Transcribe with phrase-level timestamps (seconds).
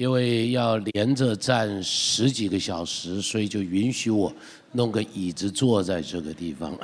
[0.00, 4.34] 因为要连着站十几个小时，所以就允许我
[4.72, 6.74] 弄个椅子坐在这个地方。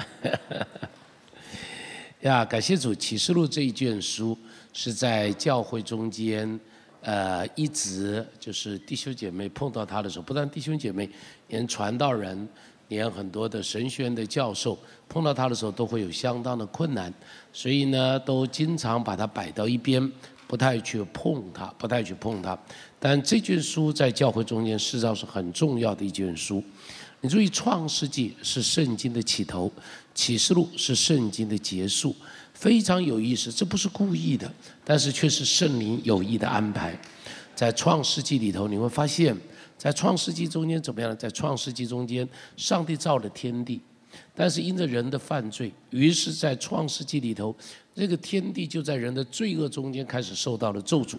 [2.20, 4.36] 呀，感谢主，《启示录》这一卷书
[4.74, 6.60] 是在教会中间，
[7.00, 11.08] 呃，一直就是弟兄姐妹碰到他的时候，不但弟兄姐妹，
[11.48, 12.46] 连传道人，
[12.88, 14.78] 连很多的神学院的教授
[15.08, 17.10] 碰到他的时候，都会有相当的困难，
[17.50, 20.12] 所以呢，都经常把它摆到一边。
[20.48, 22.56] 不太去碰它，不太去碰它。
[23.08, 26.60] 但这卷书在教会中间，事实上是很重要的一卷书。
[27.20, 29.68] 你注意，《创世纪》是圣经的起头，
[30.12, 32.12] 《启示录》是圣经的结束，
[32.52, 33.52] 非常有意思。
[33.52, 34.52] 这不是故意的，
[34.84, 36.98] 但是却是圣灵有意的安排。
[37.54, 39.36] 在《创世纪》里头，你会发现，
[39.78, 41.14] 在《创世纪》中间怎么样呢？
[41.14, 43.80] 在《创世纪》中间，上帝造了天地。
[44.34, 47.54] 但是因着人的犯罪，于是，在创世纪里头，
[47.96, 51.16] 这个天地就在人的罪恶中间开始受到了咒诅。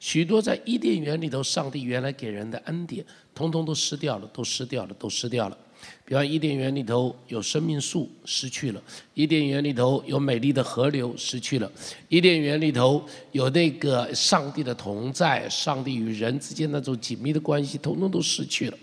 [0.00, 5.56] 许多在伊甸园里头，上帝原来给人的恩典，通通都失掉了，都失掉了，都失掉了。
[6.04, 8.82] 比方伊甸园里头有生命树失去了，
[9.14, 11.70] 伊甸园里头有美丽的河流失去了，
[12.08, 18.76] 伊甸园里头有那个上帝的同在，上帝与人之间那种紧密的关系，通通都失去了。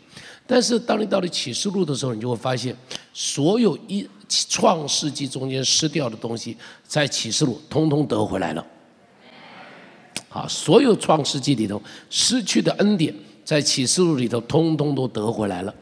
[0.45, 2.75] 但是当你到了启示录的时候，你就会发现，
[3.13, 4.07] 所有一
[4.49, 6.55] 创世纪中间失掉的东西，
[6.87, 8.65] 在启示录通通得回来了。
[10.29, 13.13] 好，所有创世纪里头失去的恩典，
[13.45, 15.73] 在启示录里头通通都得回来了。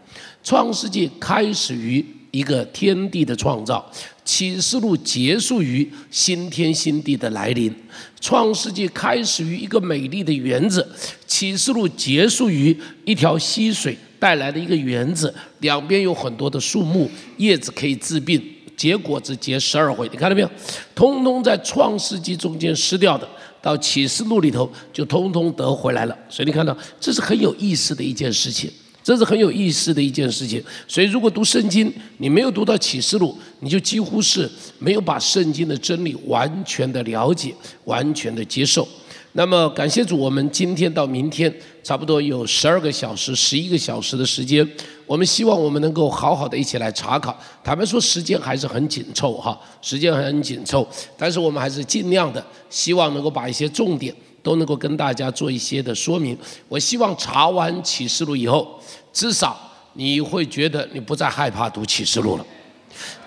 [0.43, 3.89] 创世纪开始于一个天地的创造，
[4.25, 7.73] 启示录结束于新天新地的来临。
[8.19, 10.85] 创世纪开始于一个美丽的园子，
[11.25, 13.97] 启示录结束于一条溪水。
[14.21, 18.39] 带来的一个园子，两边有很多的树木，叶子可以治病，
[18.77, 20.51] 结果子结十二回，你看到没有？
[20.93, 23.27] 通通在创世纪中间失掉的，
[23.63, 26.15] 到启示录里头就通通得回来了。
[26.29, 28.71] 所以你看到，这是很有意思的一件事情，
[29.03, 30.63] 这是很有意思的一件事情。
[30.87, 37.51] 所以如果读圣经，你没有读到启示录，你就几乎是没有把圣经的真理完全的了解，
[37.85, 38.87] 完全的接受。
[39.33, 44.67] 那么感谢主，我们今天到明天差不多有十二个小时、十一个小时的时间。
[45.05, 47.37] 我们希望我们能够好好的一起来查考。
[47.63, 50.85] 坦白说，时间还是很紧凑哈，时间很紧凑。
[51.17, 56.37] 但是我们还是尽量的，希望能够把一些重点都能够跟大家做一些的说明。
[56.67, 58.77] 我希望查完启示录以后，
[59.13, 59.57] 至少
[59.93, 62.45] 你会觉得你不再害怕读启示录了，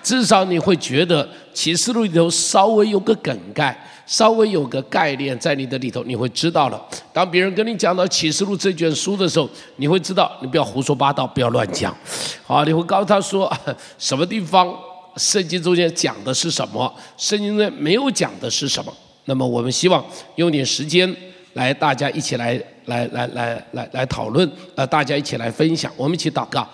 [0.03, 3.75] 至少你会觉得启示录里头稍微有个梗概。
[4.05, 6.81] 稍微有个概念在你的里头，你会知道了。
[7.11, 11.95] 当别人跟你讲到启示录这卷书的时候，你会知道，你不要胡说八道，不要乱讲。
[12.45, 13.51] 好，你会告诉他说，
[13.97, 14.73] 什么地方
[15.17, 18.93] 圣经中间讲的是什么，圣经中没有讲的是什么。
[19.25, 20.05] 那么我们希望
[20.35, 21.15] 用点时间
[21.53, 22.53] 来，大家一起来，
[22.85, 26.67] 来来来来来讨论，呃，大家一起来分享，我们一起祷告。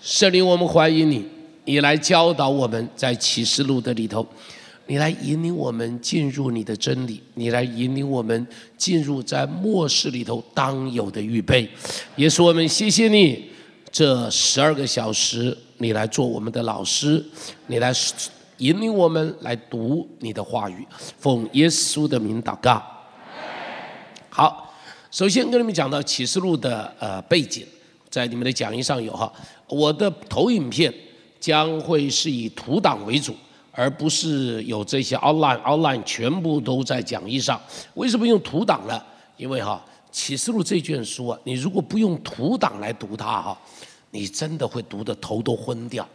[0.00, 1.24] 圣灵，我们欢迎你，
[1.64, 4.26] 你来教导我们在启示录的里头。
[4.86, 11.68] 你来引领我们进入你的真理，你来引领我们进入在末世里头当有的预备。
[12.16, 13.50] 也是我们谢谢你，
[13.90, 17.24] 这十二个小时，你来做我们的老师，
[17.68, 17.92] 你来
[18.58, 20.86] 引领我们来读你的话语，
[21.18, 22.82] 奉耶稣的名祷告。
[24.28, 24.74] 好，
[25.10, 27.64] 首先跟你们讲到启示录的呃背景，
[28.10, 29.32] 在你们的讲义上有哈，
[29.68, 30.92] 我的投影片
[31.40, 33.34] 将会是以图档为主。
[33.72, 37.60] 而不是有这些 outline，outline 全部都在讲义上。
[37.94, 39.02] 为什么用图档呢？
[39.36, 43.58] 因为哈，启示录这卷书啊，你如果不用图档来读它哈，
[44.10, 46.06] 你真的会读的头都昏掉。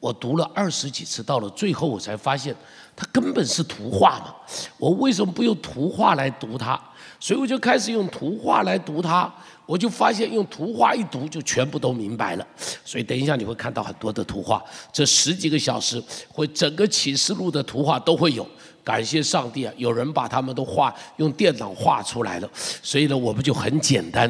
[0.00, 2.52] 我读了二十几次，到了最后我才发现，
[2.96, 4.34] 它根本是图画嘛。
[4.78, 6.80] 我为什么不用图画来读它？
[7.20, 9.32] 所以我就开始用图画来读它。
[9.66, 12.46] 我就发现用图画一读就全部都明白了，
[12.84, 14.62] 所以等一下你会看到很多的图画，
[14.92, 18.46] 这十几个小时会整个启示录的图画都会有。
[18.84, 22.50] 感谢上帝啊，有人把他们都画用电脑画出来了，
[22.82, 24.28] 所以呢我们就很简单，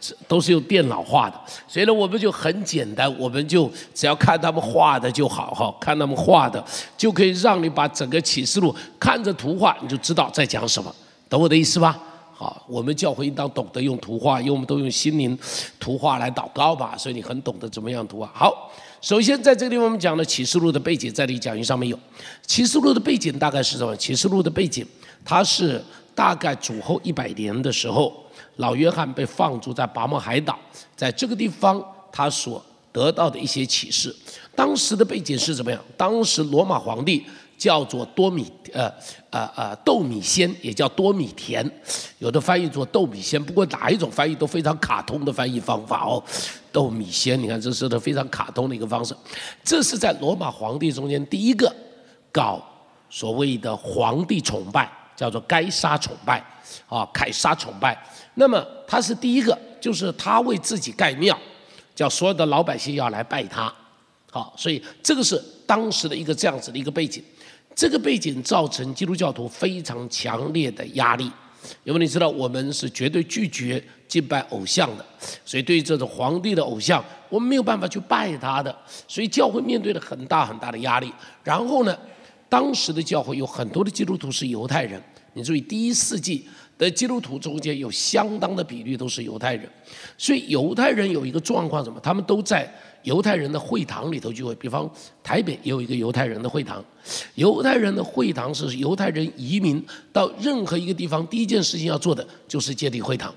[0.00, 6.62] 这都是用电脑画的，所以呢我们就很简单，我们就只要看他们画的就好哈，看他们画的
[6.96, 10.92] 就可以让你把整个启示录看着图画你就知道在讲什么，
[11.30, 11.96] 懂我的意思吧？
[12.38, 15.36] 好，我们教会应当懂得用图画，因为我们都用心灵
[15.80, 18.30] 图画来祷告吧，所以你很懂得怎么样图画。
[18.34, 21.98] 好，首先在这个地方我们讲了启示录的背景，在你讲义上面有。
[22.46, 23.96] 启示录的背景大概是什么？
[23.96, 24.86] 启示录的背景，
[25.24, 25.82] 它是
[26.14, 28.12] 大概主后一百年的时候，
[28.56, 30.58] 老约翰被放逐在拔摩海岛，
[30.94, 32.62] 在这个地方他所
[32.92, 34.14] 得到的一些启示。
[34.54, 35.80] 当时的背景是怎么样？
[35.96, 37.24] 当时罗马皇帝
[37.56, 38.92] 叫做多米呃
[39.30, 41.68] 呃呃豆米仙，也叫多米田，
[42.18, 46.22] 有的翻译做豆米仙，不过哪一种翻译都非常卡通的翻译方法哦。
[46.70, 49.16] 豆米仙，你看这是的非常卡通的一个方式。
[49.64, 51.74] 这是在罗马皇帝中间第一个
[52.30, 52.62] 搞
[53.08, 56.44] 所谓的皇帝崇拜，叫做该杀崇拜
[56.88, 57.96] 啊，凯撒崇拜。
[58.34, 61.38] 那么他是第一个，就是他为自己盖庙，
[61.94, 63.72] 叫所有的老百姓要来拜他。
[64.30, 67.24] 好，所以这个是当时的一个这样子的一个背景。
[67.76, 71.30] 这个背景造成基督教徒非常强烈的压力，
[71.84, 75.04] 因为你知道我们是绝对拒绝敬拜偶像的，
[75.44, 78.74] 所以对于这种皇帝的偶像，我们没有办法去拜他的，
[79.06, 81.12] 所以教会面对了很大很大的压力。
[81.44, 81.94] 然后呢，
[82.48, 84.98] 当时的教会有很多的基督徒是犹太人，
[85.34, 89.68] 你注意第一世纪在基督徒中间有相当的比例都是犹太人，
[90.18, 91.98] 所以犹太人有一个状况什么？
[92.00, 92.72] 他们都在。
[93.02, 94.90] 犹太人的会堂里头聚会，比方
[95.22, 96.84] 台北也有一个犹太人的会堂。
[97.36, 99.80] 犹太人的会堂是犹太人移民
[100.12, 103.32] 到任何一个地方，第一件事情要做的就是建立会堂。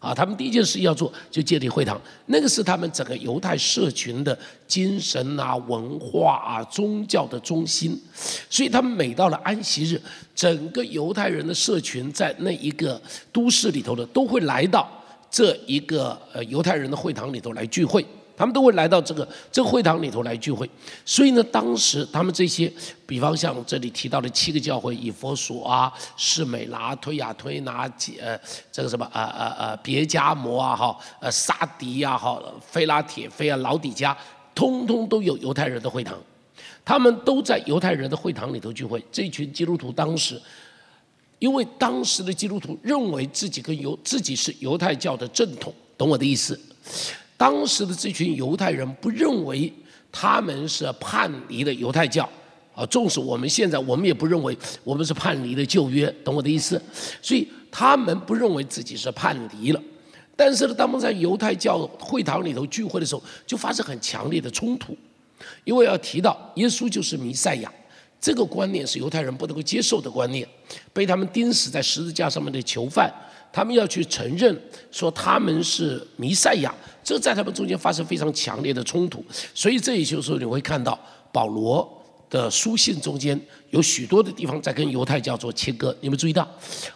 [0.00, 4.36] 啊，他们第一件事要做就建立会堂，那个是他们整个犹太社群的
[4.66, 8.00] 精神啊、文化啊、宗教的中心。
[8.48, 10.00] 所以他们每到了安息日，
[10.34, 12.98] 整个犹太人的社群在那一个
[13.30, 14.90] 都市里头的都会来到
[15.30, 18.04] 这一个呃犹太人的会堂里头来聚会。
[18.40, 20.66] 他们都会来到这个这个会堂里头来聚会，
[21.04, 22.72] 所以呢，当时他们这些，
[23.06, 27.82] 比方像这里提到的七个教会，以佛所啊、士美拿、推雅推拿、
[28.18, 28.40] 呃
[28.72, 34.16] 这个什么呃呃呃别加摩啊哈、呃沙迪呀哈、菲拉铁菲啊、老底加，
[34.54, 36.18] 通通都有犹太人的会堂，
[36.82, 39.04] 他们都在犹太人的会堂里头聚会。
[39.12, 40.40] 这群基督徒当时，
[41.40, 46.58] 因为当时的基督徒认为自己跟犹自己是犹太教的正统，懂我的意思？
[47.40, 49.72] 当时的这群犹太人不认为
[50.12, 52.28] 他们是叛离了犹太教，
[52.74, 54.54] 啊，纵使我们现在我们也不认为
[54.84, 56.78] 我们是叛离了旧约，懂我的意思？
[57.22, 59.82] 所以他们不认为自己是叛离了，
[60.36, 64.94] 但是呢，他们在犹太教会堂里头聚会的时候，就发生很强烈的冲突，
[65.64, 67.72] 因为要提到耶稣就是弥赛亚，
[68.20, 70.46] 这个观念是犹太人不能够接受的观念，
[70.92, 73.10] 被他们钉死在十字架上面的囚犯。
[73.52, 74.56] 他们要去承认
[74.92, 79.24] 说他们是弥赛亚，这在他们中间发生非常强烈的冲突。
[79.54, 80.98] 所以这也就是说，你会看到
[81.32, 81.88] 保罗
[82.28, 83.38] 的书信中间
[83.70, 85.96] 有许多的地方在跟犹太教做切割。
[86.00, 86.48] 你们注意到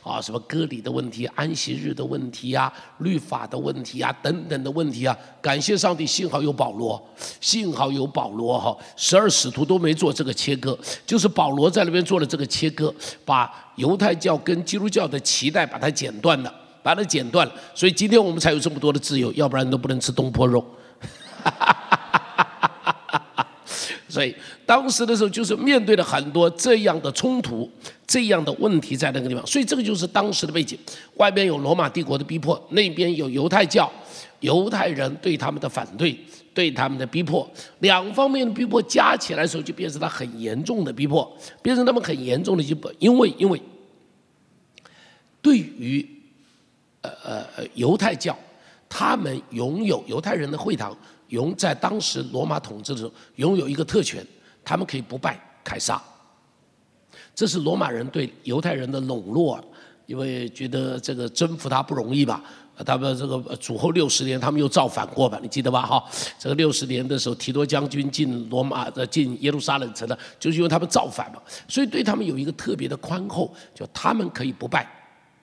[0.02, 5.16] 啊，什么割礼的问题、安息日的问题啊、律法的问题啊等等的问题啊。
[5.42, 7.02] 感谢上帝，幸好有保罗，
[7.40, 8.76] 幸好有保罗哈。
[8.96, 13.52] 十二使徒都没做这个切割，就是保罗在那边做了这个切割，把。
[13.76, 16.54] 犹太教跟基督教的脐带把它剪断了，
[16.84, 20.62] 把它剪断了，所以今天我们才有这么多的自由，要不然都不能吃东坡肉。
[24.06, 24.36] 所以
[24.66, 27.68] 当时的时候就是面对了很多这样的冲突、
[28.06, 30.78] 这样的问题在那个地方，所以这个就是当时的背景。
[31.16, 33.90] 外边有罗马帝国的逼迫，那边有犹太教、
[34.40, 36.16] 犹太人对他们的反对、
[36.52, 37.48] 对他们的逼迫，
[37.80, 42.92] 两方面的逼迫加起来的时候，就变成了很严重的逼迫，变成他们很严重的逼迫。
[43.00, 43.60] 因为因为
[45.42, 46.06] 对于
[47.24, 48.36] 呃呃犹太教，
[48.88, 50.96] 他们拥有犹太人的会堂。
[51.28, 54.24] 拥在当时罗马统治的时候，拥有一个特权，
[54.64, 56.00] 他们可以不拜凯撒。
[57.34, 59.58] 这是罗马人对犹太人的笼络，
[60.06, 62.42] 因为觉得这个征服他不容易吧？
[62.84, 65.38] 他们这个主后六十年，他们又造反过吧？
[65.42, 65.82] 你记得吧？
[65.82, 66.04] 哈，
[66.38, 71.40] 这个六十年的时候，提多将军进罗马的进耶路撒冷城了，就是因为他们造反嘛。
[71.66, 74.86] 所以对他们有一个特别的宽厚，就他们可以不拜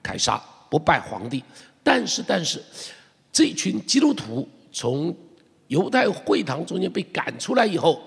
[0.02, 0.40] 凯撒，
[0.72, 1.44] 不拜皇帝。
[1.82, 2.62] 但是但是，
[3.30, 5.14] 这群基督徒从
[5.66, 8.00] 犹太会堂中间被赶出来以后，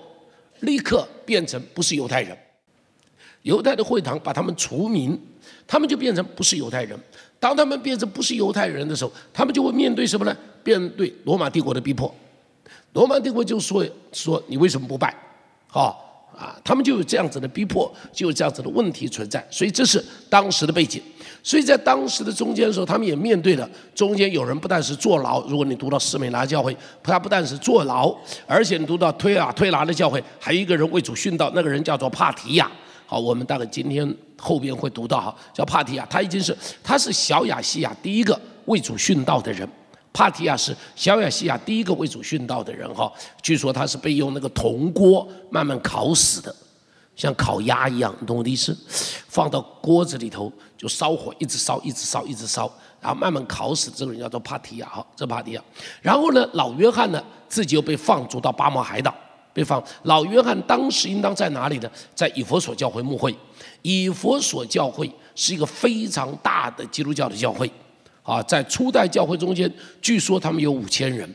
[0.60, 2.36] 立刻变成不是犹太人。
[3.42, 5.16] 犹太的会堂把他们除名，
[5.64, 6.98] 他们就变成不是犹太人。
[7.38, 10.36] 当他们变成不是犹太人的时候，他们就会面对什么呢？
[10.64, 12.12] 面对罗马帝国的逼迫。
[12.94, 15.14] 罗马帝国就说：“说你为什么不拜？”
[15.68, 19.46] 好啊，他们就有这样子的逼迫，就有这样子的问题存在。
[19.50, 21.00] 所以这是当时的背景。
[21.46, 28.12] 所以在当时的中间的时候，他们也面对了中间有人不但是坐牢，如果你读到斯美拿教会，他不但是坐牢，
[28.48, 32.68] 而且你读到推啊推拿的教会，还有一个人为主殉道，那个人叫做帕提亚。
[33.06, 39.68] 好，我们大概今天后边会读到哈，叫帕提亚，他已经是他是小亚细亚第一个为主殉道的人。
[40.12, 46.52] 帕提亚是小亚细亚第一个为主殉道的人哈，据说他是被用那个铜锅慢慢烤死的。
[47.16, 48.76] 像烤鸭一样，你懂我的意思？
[49.26, 52.70] 放到锅子里头就烧火，一直烧，一直烧，一直烧，
[53.00, 53.90] 然后慢慢烤死。
[53.90, 55.64] 这个人叫做帕提亚，哈，这帕提亚。
[56.02, 59.14] 然后呢，老约翰呢自己又被放逐到巴摩海岛，
[59.54, 59.82] 被放。
[60.02, 61.90] 老约翰当时应当在哪里呢？
[62.14, 63.34] 在以佛所教会牧会。
[63.80, 67.70] 以佛所教会是一个非常大的基督教的教会，
[68.22, 71.34] 啊，在初代教会中间，据说他们有五千人，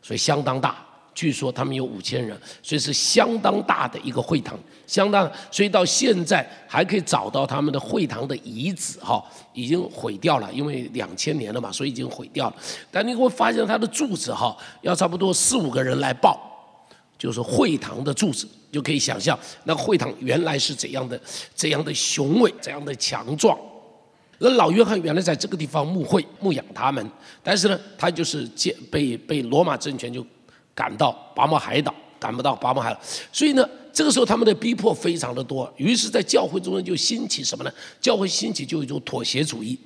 [0.00, 0.85] 所以相当大。
[1.16, 4.54] 据说他们有五千人，所以是相当大的一个会堂，
[4.86, 12.56] 相当，所以到现在还可以找到他们的会堂的遗址，哈，已经毁掉了，因为两千年了嘛，所以已经毁掉了。
[12.90, 16.38] 但你会发现它的柱子，哈，要差不多四五个人来抱，
[17.18, 21.18] 就是会堂的柱子，就可以想象那个会堂原来是怎样的，
[21.54, 23.58] 怎样的雄伟，怎样的强壮。
[24.38, 27.10] 那老约翰原来在这个地方牧会牧养他们，
[27.42, 28.46] 但是呢，他就是
[28.90, 30.22] 被被罗马政权就。
[30.76, 33.00] 赶到拔摩海岛，赶不到拔摩海岛，
[33.32, 37.72] 所以呢，这个时候他们的逼迫非常的多，于是，在教会中间就兴起什么呢？
[37.98, 39.78] 教会兴起就有一种妥协主义。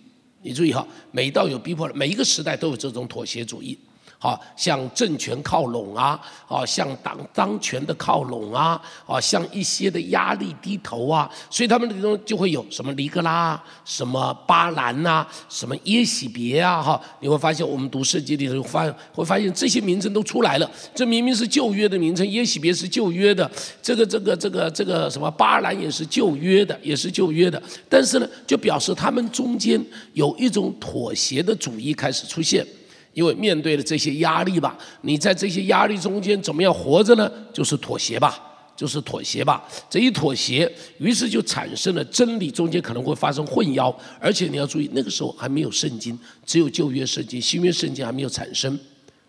[0.42, 3.78] 你注意哈，每到有逼迫，每一个时代都有这种妥协主义。
[4.22, 18.84] 好，向政权靠拢啊，啊，向党当权的靠拢啊，啊，向一些的压力低头啊，所以他们里头就会有什么尼格拉、什么巴兰呐、什么耶喜别啊，哈，你会发现我们读圣经里头发
[19.14, 23.50] 会发现这些名称都出来了，这明明是旧约的名称，耶喜别是旧约的，
[23.80, 32.66] 这个这个这个这个什么巴兰也是旧约的，也是旧约的，但是呢，就表示他们中间有一种妥协的主义开始出现。
[33.12, 37.30] 因为面对了这些压力吧，你在这些压力中间怎么样活着呢？
[37.52, 38.40] 就是妥协吧，
[38.76, 39.62] 就是妥协吧。
[39.88, 48.78] 这一妥协，于是就产生了真理中间可能会发生混淆，而且你要注意，那个时候还没有圣经，只有旧约圣经，新约圣经还没有产生。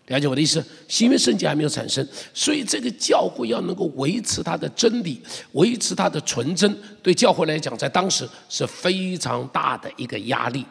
[0.08, 0.62] 了解我的意思？
[0.88, 5.20] 新约圣经还没有产生，所以这个教会要能够维持它的真理，
[5.52, 10.66] 维持它的纯真，对教会来讲，在当时是非常大的一个压力。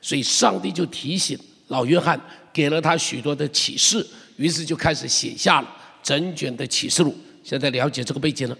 [0.00, 1.36] 所以上帝就提醒
[1.68, 2.20] 老约翰。
[2.56, 4.06] 给了他许多的启示，
[4.36, 5.68] 于是就开始写下了
[6.02, 7.14] 整卷的启示录。
[7.44, 8.56] 现在了解这个背景了，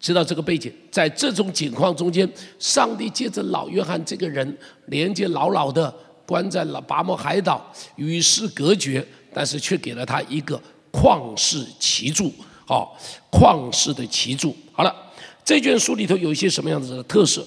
[0.00, 2.26] 知道这个背景，在这种情况中间，
[2.58, 4.56] 上帝借着老约翰这个人，
[4.86, 5.94] 连接牢牢的
[6.24, 10.58] 关在了拔摩海岛，与世隔绝，但是却给了他一个
[10.90, 12.30] 旷世奇著，
[12.66, 12.98] 好，
[13.30, 14.50] 旷世的奇著。
[14.72, 14.96] 好了，
[15.44, 17.46] 这卷书里头有一些什么样子的特色？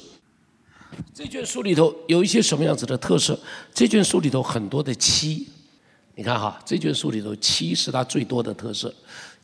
[1.14, 3.40] 这卷书里头有一些什么样子的特色？
[3.74, 5.48] 这卷书里头很多的七，
[6.16, 8.94] 你看哈，这卷书里头七是它最多的特色：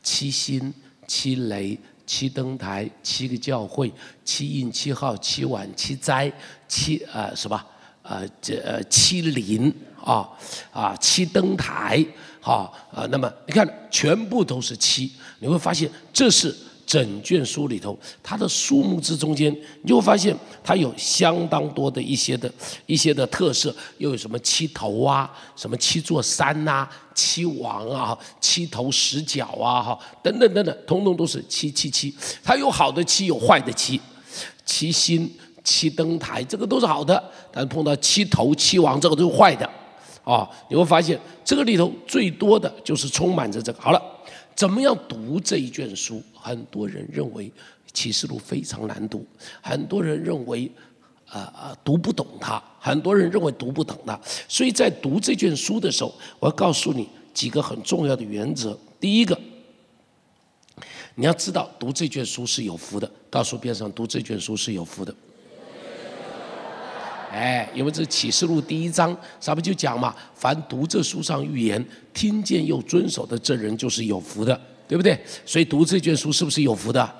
[0.01, 0.73] 七星、
[1.07, 3.91] 七雷、七灯台、七个教会、
[4.23, 6.31] 七印、七号、七碗、七斋、
[6.67, 7.63] 七呃什么
[8.01, 9.73] 呃这呃七灵
[10.03, 10.29] 啊
[10.71, 12.05] 啊七灯台
[12.41, 16.55] 哈啊，那么你看全部都是七，你会发现这是。
[16.93, 22.53] 整卷书里头，它的数目字中间，你就会发现它有相当多的一些的
[22.85, 32.13] 一些的特色，又有什么七头啊，什么七座山呐，七王啊，七头十角啊，哈，等等等等，通通都是七七七。
[32.43, 33.99] 它有好的七，有坏的七，
[34.63, 35.27] 七星、
[35.63, 39.67] 七灯台，这个都是好的，但碰到七头、七王，这个都是坏的，
[40.23, 43.81] 啊，你会发现这个里头最多的就是充满着这个。
[43.81, 44.12] 好了。
[44.55, 46.21] 怎么样读这一卷书？
[46.33, 47.51] 很多人认为
[47.91, 49.25] 启示录非常难读，
[49.61, 50.69] 很多人认为
[51.27, 54.19] 啊啊读不懂它，很多人认为读不懂它。
[54.47, 58.77] 所以在读这卷书的时候，我要告诉你几个很重要的原则。
[58.99, 59.39] 第一个，
[61.15, 63.09] 你要知道读这卷书是有福的。
[63.29, 65.13] 告诉边上读这卷书是有福的。
[67.33, 75.19] 哎，因为这启示录第一章上面就讲嘛，凡读这书上预言、听见又遵守的这人就是有福的，对不对？
[75.43, 77.11] 所以读这卷书是不是有福的？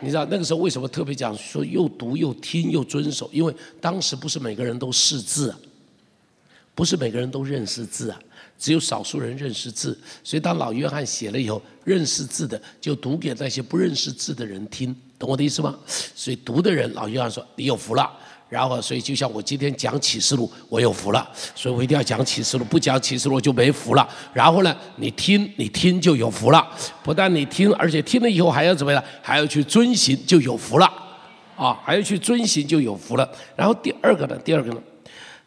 [0.00, 3.30] 你知道那个时候为什么特别讲说又读又听又遵守？
[3.32, 5.54] 因为当时不是每个人都识字，
[6.74, 8.20] 不是每个人都认识字啊，
[8.58, 9.98] 只有少数人认识字。
[10.22, 15.78] 所以当老约翰写了以后，认识字的就读给那些不认识字的人听，懂我的意思吗？
[15.86, 18.12] 所以读的人，老约翰说你有福了。
[18.48, 24.08] 然后，所以就像我今天讲启示录，我有福了，所以我一定要讲启示录，不讲启示录就没福了。
[24.32, 26.66] 然后呢，你听，你听就有福了，
[27.02, 29.04] 不但你听，而且听了以后还要怎么样？
[29.20, 30.86] 还要去遵行，就有福了，
[31.56, 33.30] 啊，还要去遵行就有福了。
[33.54, 34.82] 然后第二个呢，第二个呢，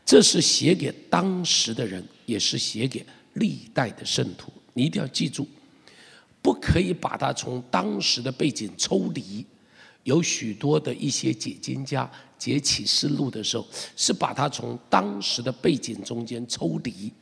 [0.06, 3.04] 这是写给当时的人，也是写给
[3.34, 4.54] 历代的圣徒。
[4.74, 5.48] 你一定要记住，
[6.42, 9.44] 不可以把它从当时的背景抽离。
[10.04, 12.10] 有许多的一些解经家
[12.42, 17.14] 解启示录的时候，是把它从当时的背景中间抽离。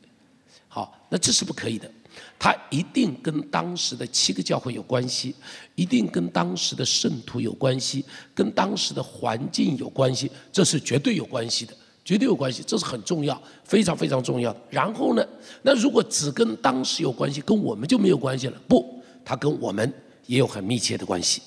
[0.66, 1.90] 好，那这是不可以的。
[2.38, 5.34] 它一定跟当时的七个教会有关系，
[5.74, 8.02] 一定跟当时的圣徒有关系，
[8.34, 14.56] 跟当时的环境有关系，这是绝对有关系的，绝对有关系，这是很重要，非常非常重要。
[14.70, 15.22] 然后呢，
[15.62, 18.58] 那如果只跟当时有关系，跟我们就没有关系了？
[18.66, 18.98] 不。
[19.22, 19.92] 它跟我们
[20.26, 21.42] 也有很密切的关系。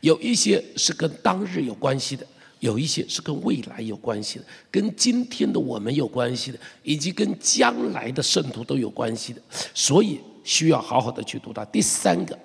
[0.00, 2.26] 有一些是跟当日有关系的，
[2.60, 9.42] 有一些是跟未来有关系的，跟今天的我们有关系的，以及跟将来的圣徒都有关系的。
[9.74, 11.64] 所以需要好好的去读它。
[11.66, 12.38] 第三个，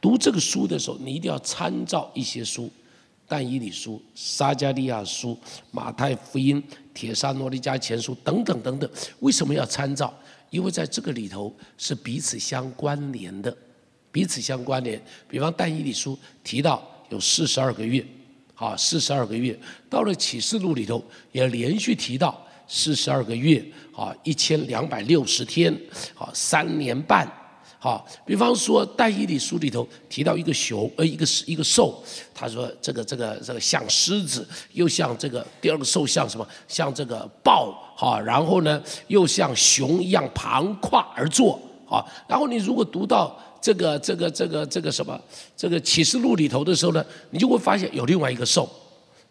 [0.00, 2.64] 读这个书的时候，你一定要参照一些书，
[3.26, 5.30] 《但以理书》《撒加利亚书》
[5.70, 6.62] 《马太福音》
[6.94, 8.90] 《铁沙罗利迦前书》等等等等。
[9.20, 10.12] 为什么要参照？
[10.50, 13.56] 因为在这个里头是彼此相关联的。
[14.12, 18.04] 彼此相关联，比方但以理书提到有四十二个月，
[18.60, 19.58] 啊，四十二个月。
[19.88, 21.02] 到了启示录里头
[21.32, 22.38] 也连续提到
[22.68, 23.64] 四十二个月，
[23.96, 25.72] 啊，一千两百六十天，
[26.14, 27.26] 啊，三年半，
[27.78, 28.06] 好。
[28.26, 36.46] 比方说但以理书里头提到一个熊，呃，一个一个兽，他说这个这个这个像狮子，又像这个第二个兽像什么？
[36.68, 42.04] 像这个豹，哈，然后呢又像熊一样旁跨而坐，啊。
[42.28, 43.34] 然后你如果读到。
[43.60, 45.20] 这个这个这个这个什么？
[45.56, 48.68] 这个启示录里头的时候呢，你就会发现有另外一个兽，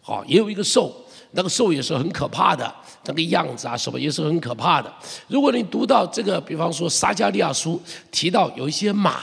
[0.00, 0.94] 好，也有一个兽，
[1.32, 2.72] 那个兽也是很可怕的，
[3.06, 4.92] 那个样子啊什么也是很可怕的。
[5.26, 7.80] 如果你读到这个，比方说撒加利亚书
[8.12, 9.20] 提到有一些马，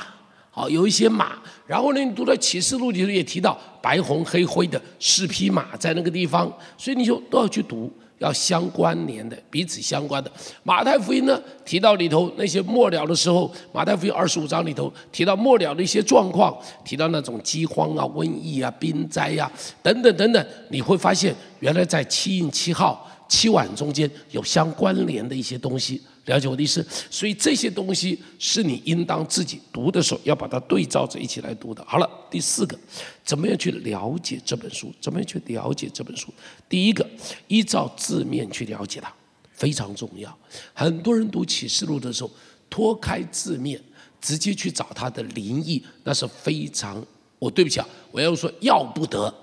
[0.52, 7.92] 好，有一些马，然后呢，你读到启示录里头也提到白红黑灰的四匹马在那个地方，所以你就都要去读。
[8.20, 10.32] 要相关联的，彼此相关的。
[10.64, 23.06] 马太福音呢，提到里头那些末了的时候，马太福音二十五章里头提到末了的一些状况，提到那种饥荒啊、瘟疫啊、兵灾呀等等等等，你会发现原来在七印七号。
[23.30, 26.86] 七晚中间有相关联的一些东西，了解我的意思。
[27.10, 31.84] 所以这些东西是你应当自己读的时候要把它对照着一起来读的。
[31.86, 32.80] 好了，第四个，
[33.26, 34.94] 怎么样去了解这本书？
[35.02, 36.32] 怎么样去了解这本书？
[36.70, 37.06] 第一个，
[37.48, 39.12] 依照字面去了解它，
[39.52, 40.38] 非常重要。
[40.74, 42.32] 很多人读启示录的时候，
[42.70, 43.82] 脱开字面，
[44.22, 47.04] 直接去找它的灵意，那是非常……
[47.40, 49.34] 我对不起啊，我要说要不得。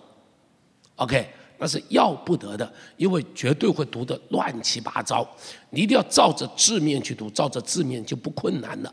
[0.97, 1.29] OK。
[1.59, 5.27] 那是要不得的，因为绝对会读得乱七八糟。
[5.71, 8.93] 你一定要照着字面去读，照着字面就不困难了。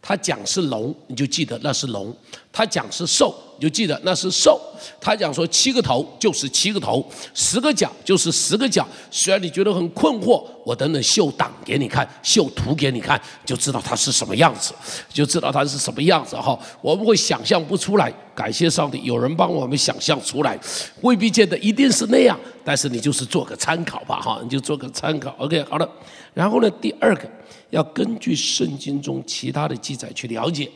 [0.00, 2.12] 他讲是龙，你就记得那是龙；
[2.52, 4.60] 他讲是兽，你就记得那是兽。
[5.00, 8.86] 他讲说七个头就是七个头，十个角就是十个角。
[9.10, 14.72] 虽然你觉得很困惑，我等等秀档给你看，秀图给你看，就知道它是什么样子，
[15.12, 16.58] 就知道它是什么样子哈。
[16.80, 20.58] 我们会想象不出来，感谢上帝，有人帮我们想象出来，
[21.02, 25.34] 未必见得一定是那样，但是你就是做个参考吧哈，你就做个参考。
[25.38, 25.88] OK，好了，
[26.34, 27.28] 然后呢，第二个。
[27.70, 30.66] 要根据圣经中其他的记载去了解，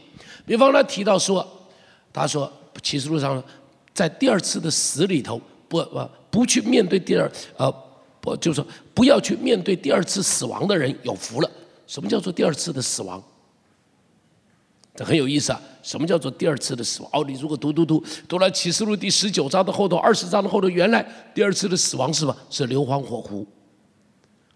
[0.44, 1.40] 比方他提到说，
[2.12, 3.42] 他说启示录上，
[3.94, 7.72] 在第二次的死里头，不不不去面对第二呃
[8.20, 11.50] 不就是不要去面对第二次死亡的人有福了。
[11.86, 13.22] 什么叫做第二次的死亡？
[14.94, 15.60] 这很有意思啊！
[15.82, 17.10] 什么叫做第二次的死亡？
[17.14, 21.02] 哦，你如果读读读读了启示录第十九章的后头，二十章的后头，原来
[21.34, 22.36] 第二次的死亡是什么？
[22.50, 23.46] 是硫磺火湖。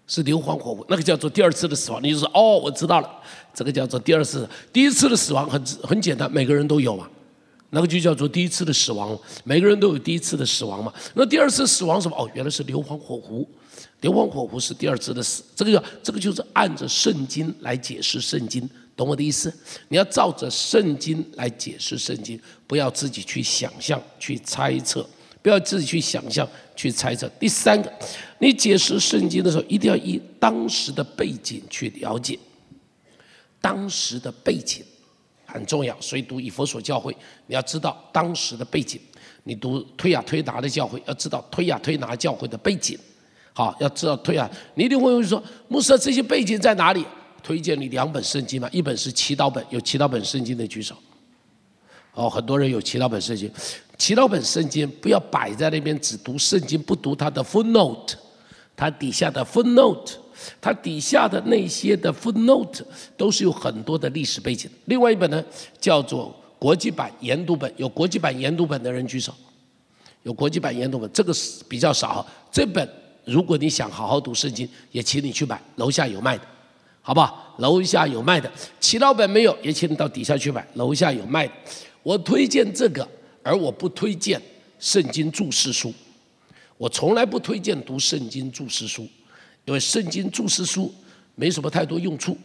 [0.06, 2.00] 是硫磺火湖，那个叫做第二次的死亡。
[2.02, 3.10] 你就说哦，我知道了，
[3.52, 4.48] 这个叫做第二次。
[4.72, 7.08] 第一次的死亡很很简单，每个人都有嘛，
[7.76, 9.18] 那个就叫做第一次的死亡。
[9.44, 10.90] 每个人都有第一次的死亡嘛。
[11.12, 12.16] 那第二次死亡什么？
[12.16, 13.46] 哦，原来是硫磺火湖，
[14.00, 15.42] 硫磺火湖是第二次的死。
[15.54, 19.52] 这个叫这个就是按着圣经来解释圣经，懂我的意思？
[19.88, 25.06] 你要照着圣经来解释圣经，不要自己去想象、去猜测。
[25.42, 27.30] 不要自己去想象、去猜测。
[27.38, 27.92] 第三个，
[28.40, 32.36] 你解释圣经的时候，一定要以当时的背景去了解。
[33.60, 34.82] 当时的背景
[35.56, 37.16] 很重要，所以读以佛所教会，
[37.46, 39.00] 你要知道当时的背景。
[39.44, 42.98] 你读推亚推拿的教会，要知道推亚推拿教会的背景。
[43.52, 47.04] 好，要知道推亚，你一定会说，牧师，这些背景在哪里？
[47.42, 50.96] 推荐你两本圣经嘛，一本是祈祷本，有祈祷本圣经的举手。
[52.12, 53.48] 哦，很多人有祈祷本圣经。
[53.96, 58.14] 祈祷本圣经不要摆在那边，只读圣经不读它的 footnote，
[58.74, 60.14] 它底下的 footnote，
[60.60, 62.82] 它底下的那些的 footnote
[63.16, 64.70] 都是有很多的历史背景。
[64.86, 65.44] 另外一本呢，
[65.80, 69.34] 叫做国际版研读本，有国际版研读本的人举手。
[70.22, 72.26] 有国际版研读本，这个是比较少。
[72.50, 72.88] 这本
[73.24, 76.44] 如果你想好好读圣经，也请你去买，楼下有卖的，
[77.02, 77.54] 好不好？
[77.58, 78.50] 楼下有卖的。
[78.80, 81.52] 祈祷本没有，也请你到底下去买，楼下有卖的。
[82.02, 83.06] 我推荐这个。
[83.46, 84.42] 而我不推荐
[84.80, 85.94] 圣经注释书，
[86.76, 89.06] 我从来不推荐读圣经注释书，
[89.66, 90.92] 因为圣经注释书
[91.34, 92.36] 没什么太多用处，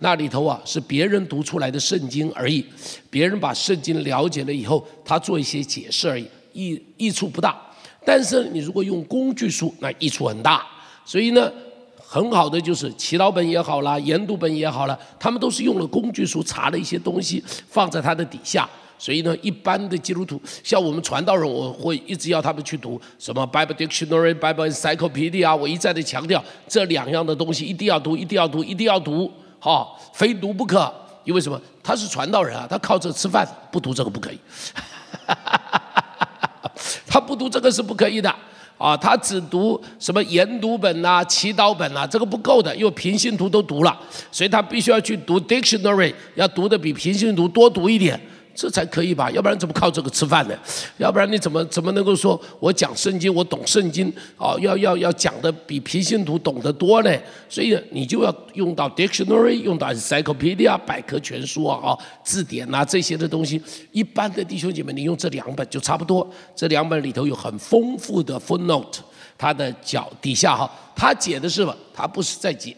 [0.00, 2.64] 那里头啊是别人读出来的圣经而已，
[3.08, 7.60] 别人把圣经了解了以后，他做一些解释而已，益益处不大。
[8.04, 10.66] 但是你如果用工具书，那益处很大。
[11.04, 11.52] 所以呢，
[11.98, 18.68] 很好的就是祈祷本也好啦，研读本也好了，他们都是用了工具书查了一些东西放在它的底下。
[19.00, 25.56] 所以呢，一般的基督徒像我们传道人，我会一直要他们去读什么 Bible Dictionary、Bible Encyclopedia。
[25.56, 30.92] 我一再的强调这两样的东西一定要读，一定要读，一定要读，好，非读不可。
[31.24, 31.58] 因为什么？
[31.82, 34.38] 他是传道人啊，他靠这吃饭，不读这个不可以。
[37.08, 38.34] 他不读这个是不可以的
[38.76, 43.98] 啊，他只读什么研读本呐、祈祷本呐，这个不够的，因为平信徒都读了，
[44.30, 48.20] 所以他必须要去读 Dictionary，要读的比平信徒多读一点。
[48.54, 50.54] 这才可以吧，要不然怎么靠这个吃饭呢？
[50.98, 54.54] 要不然你怎么怎么能够说我讲圣经，我懂圣经啊？
[54.60, 57.10] 要要要讲的比皮信徒懂得多呢？
[57.48, 63.60] 所以你就要用到 dictionary，用到 encyclopedia 百科全书啊、啊字典呐这些的东西。
[63.92, 66.28] 一般的弟兄姐妹，你用这两本就差不多。
[66.54, 68.98] 这两本里头有很丰富的 footnote，
[69.38, 71.74] 它的脚底下哈，它解的是吧？
[71.94, 72.76] 它不是在解，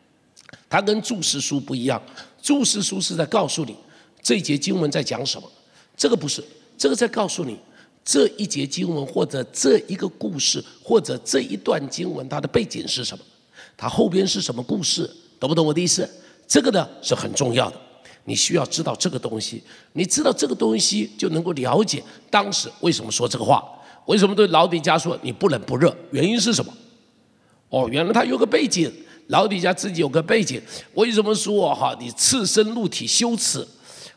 [0.68, 2.00] 它跟注释书不一样。
[2.40, 3.76] 注释书是在告诉你。
[4.22, 5.50] 这一节经文在讲什么？
[5.96, 6.42] 这个不是，
[6.78, 7.58] 这个在告诉你
[8.04, 13.22] 这一节经文或者这一个故事或者这一段经文它的背景是什么，
[13.76, 16.08] 它后边是什么故事，懂不懂我的意思？
[16.48, 17.80] 这个呢是很重要的，
[18.24, 23.62] 你需要知道这个东西，你知道这个东西就能够了解当时为什么说这个话，
[24.06, 26.72] 为什么对老底家说你不冷不热，原因是什么？
[27.68, 28.92] 哦，原来他有个背景，
[29.28, 30.60] 老底家自己有个背景，
[30.94, 33.66] 为什么说哈你赤身露体羞耻？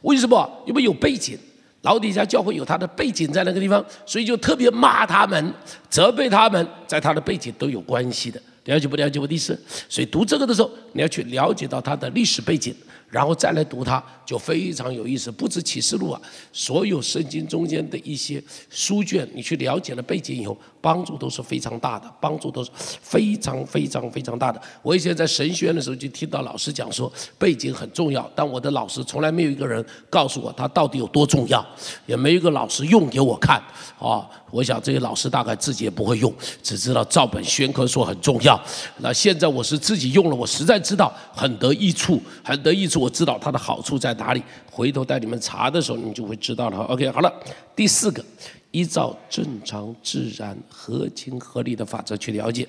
[0.04, 0.50] 为什么？
[0.66, 1.38] 因为有背景，
[1.82, 5.54] 老底下教会有他的背景在那个地方，所以就特别骂他们、
[5.90, 8.42] 责备他们，在他的背景都有关系的。
[8.66, 9.60] 了解不了解我的意思？
[9.90, 12.74] 所以读这个的时候，你要去了解到他的历史背景。
[13.14, 15.30] 然后再来读它，就非常有意思。
[15.30, 16.20] 不止启示录啊，
[16.52, 24.60] 所有圣经中间的一些书卷，你去了解了背景以后，帮助都是非常大的，帮助都是非常非常非常大的。
[24.82, 31.64] 我以前在神学院的时候就听到老师讲说，背景很重要，但我的老师从来没有一个人告诉我他到底有多重要，
[32.08, 33.62] 也没有一个老师用给我看
[34.00, 34.28] 啊。
[34.50, 38.60] 我想这些老师大概自己也不会用，只知道照本宣科说很重要。
[39.00, 43.03] 那现在我是自己用了，我实在知道很得益处，很得益处。
[43.04, 46.78] 我知道它的好处在哪里，回头带你们查的时候，你们就会知道了。
[46.86, 47.30] OK，好了，
[47.76, 48.24] 第四个，
[48.72, 52.66] 依照正常、自然、合情合理的法则去了解，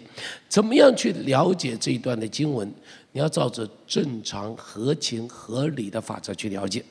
[0.49, 2.69] 怎么样去了解这一段的经文？
[3.13, 6.85] 你要照着正常、合情合理的法则去了解。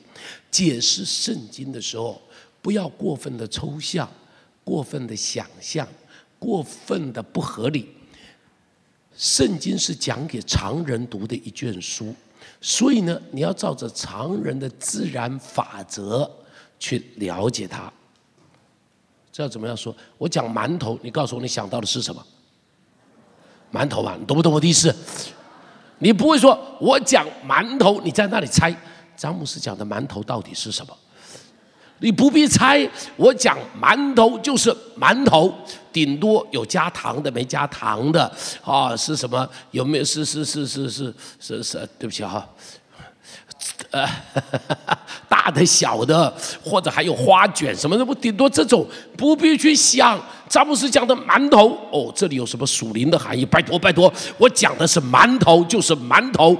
[0.50, 2.18] 解释圣经的时候，
[2.62, 4.08] 不要过分的抽象、
[4.64, 5.86] 过分的想象、
[6.38, 7.90] 过分的不合理。
[9.14, 12.14] 圣经是讲给常人读的一卷书。
[12.66, 16.28] 所以呢，你要照着常人的自然法则
[16.78, 17.92] 去了解它。
[19.30, 19.94] 这要怎么样说？
[20.16, 22.24] 我讲馒头，你告诉我你想到的是什么？
[23.70, 24.94] 馒头吧，你懂不懂我的意思？
[25.98, 28.74] 你不会说我讲馒头，你在那里猜
[29.14, 30.96] 詹姆斯讲的馒头到底是什么？
[32.00, 35.52] 你不必猜，我讲馒头就是馒头，
[35.92, 38.30] 顶多有加糖的，没加糖的，
[38.62, 39.48] 啊，是什么？
[39.70, 40.04] 有没有？
[40.04, 42.46] 是是是是是是是，对不起哈，
[43.90, 44.06] 呃，
[45.28, 50.20] 大的、小的，或者还有花卷什么的，不顶多这种，不必去想。
[50.46, 53.46] 詹姆斯讲的馒头，哦，这里有什么属灵的含义？
[53.46, 56.54] 拜托拜托，我讲的是馒头就是馒头，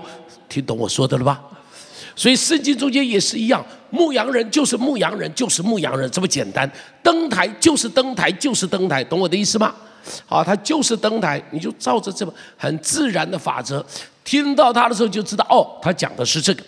[0.49, 1.43] 听懂我说的了吧？
[2.17, 6.71] 所以圣经中间也是一样，牧羊人就是牧羊人，就是牧羊人，这么简单。
[7.03, 9.75] 登台就是登台，就是登台，懂我的意思吗？
[10.27, 13.85] 好，他就是登台，你就照着这么很自然的法则，
[14.23, 16.63] 听到他的时候就知道，哦，他讲的是这个，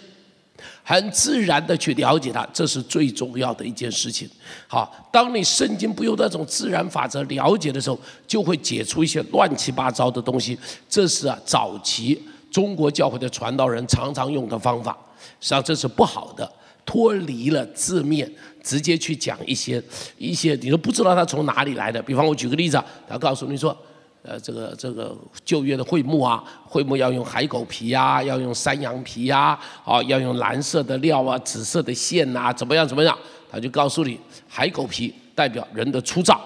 [0.83, 4.29] 很自然的去了解他，这是最重要的一件事情。
[4.67, 10.59] 好，当你圣经不用那种自然法则了解的时候，就会解出一些乱七八糟的东西。
[10.89, 14.97] 这是啊，早期中国教会的传道人常常用的方法。
[15.41, 16.51] 实际上这是不好的，
[16.85, 18.31] 脱离了字面，
[18.62, 19.83] 直接去讲一些
[20.19, 22.01] 一些你都不知道他从哪里来的。
[22.03, 23.77] 比方我举个例子啊，他告诉你说，
[24.23, 33.17] 呃，这个这个旧约的会幕啊，会幕要用海狗皮呀，要用山羊皮呀，啊，要用蓝色的料啊，紫色的线呐，怎么样怎么样？
[33.51, 36.41] 他就告诉你，海狗皮代表人的粗糙。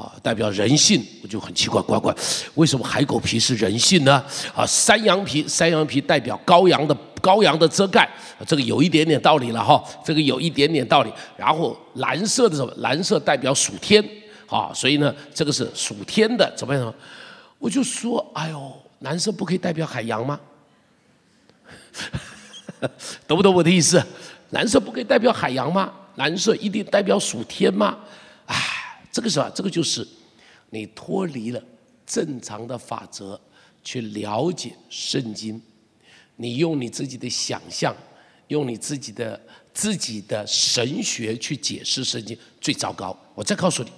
[0.00, 2.14] 啊，代表人性，我就很奇怪，乖乖，
[2.54, 4.24] 为什么海狗皮是人性呢？
[4.54, 8.08] 啊，山羊皮，山羊皮代表羔羊的羔羊的遮盖，
[8.46, 11.12] 这个有一点点道理了哈，这个有一点点道理。
[11.36, 12.72] 然后蓝色的什么？
[12.78, 14.02] 蓝色代表属天，
[14.46, 16.94] 啊，所以呢，这个是属天的，怎么样？
[17.58, 20.40] 我就说，哎呦，蓝色不可以代表海洋吗？
[23.28, 24.02] 懂不懂我的意思？
[24.50, 25.92] 蓝色不可以代表海洋吗？
[26.16, 27.98] 蓝色一定代表属天吗？
[29.12, 29.50] 这个是啊？
[29.54, 30.06] 这个就是
[30.70, 31.62] 你脱离了
[32.06, 33.40] 正常的法则，
[33.82, 35.60] 去了解圣经，
[36.36, 37.94] 你用你自己的想象，
[38.48, 39.40] 用你自己的
[39.74, 43.18] 自己的神学去解释圣经，最糟糕。
[43.34, 43.90] 我再告诉你，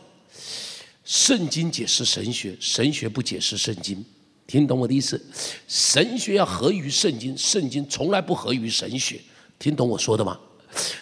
[1.05, 4.05] 圣经解释神学，神学不解释圣经。
[4.47, 5.23] 听懂我的意思？
[5.69, 9.21] 神学要合于圣经，圣经从来不合于神学。
[9.59, 10.39] 听懂我说的吗？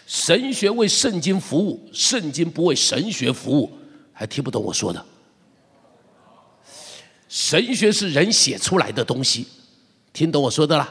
[0.07, 3.70] 神学为圣经服务，圣经不为神学服务。
[4.20, 5.02] 还听不懂我说的？
[7.26, 9.46] 神学是人写出来的东西，
[10.12, 10.87] 听懂我说的了？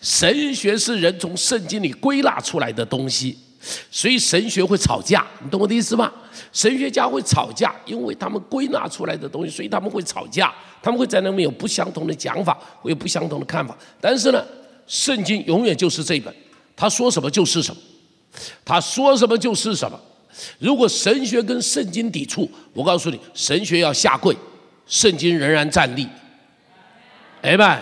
[0.00, 3.38] 神学是人从圣经里归纳出来的东西，
[3.90, 6.10] 所以神学会吵架，你懂我的意思吗？
[6.54, 10.50] 神学家会吵架，因为他们归纳出来的东西，所以他们会吵架。
[10.82, 13.76] 他们会在那边有不相同的讲法，会有不相同的看法。
[14.00, 14.42] 但是呢，
[14.86, 16.34] 圣经永远就是这本，
[16.74, 17.82] 他说什么就是什么，
[18.64, 20.00] 他说什么就是什么。
[20.58, 24.36] 如果神学跟圣经抵触，我告诉你，神学要下跪，
[24.86, 26.06] 圣经仍然站立。
[27.42, 27.78] 哎们，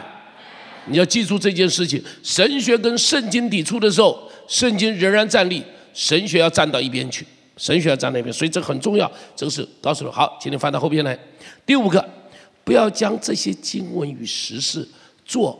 [0.86, 8.32] 你要记住这件事情：神学跟圣经抵触的时候，圣经仍然站立，神学要站到一边去，神学要站那边。
[8.32, 10.10] 所以这很重要，这个是告诉你。
[10.10, 11.18] 好，请你翻到后边来，
[11.66, 12.04] 第五个。
[12.64, 14.86] 不要将这些经文与实事
[15.24, 15.58] 做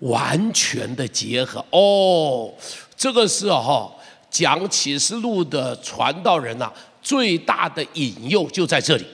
[0.00, 2.52] 完全的结合哦，
[2.94, 3.90] 这个是哈
[4.30, 6.70] 讲启示录的传道人呐，
[7.02, 9.04] 最大的引诱就在这里。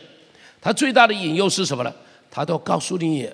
[0.60, 1.92] 他最大的引诱是什么呢？
[2.30, 3.28] 他都告诉你，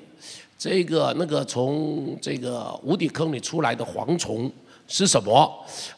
[0.59, 4.51] 这个那个从这个无底坑里出来的蝗虫。
[4.93, 5.49] 是什么？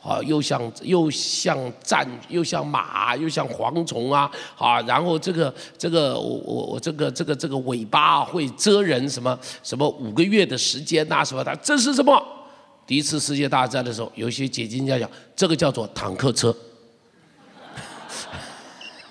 [0.03, 4.31] 啊，又像又像战，又像马，又像蝗虫啊！
[4.59, 12.23] 啊，然后这个这个我我我这个这个这个尾巴会蛰人，什么什么五个月的时间呐，什么的，这是什么？
[12.93, 16.55] 第一次世界大战的时候，有些解经家讲，这个叫做坦克车。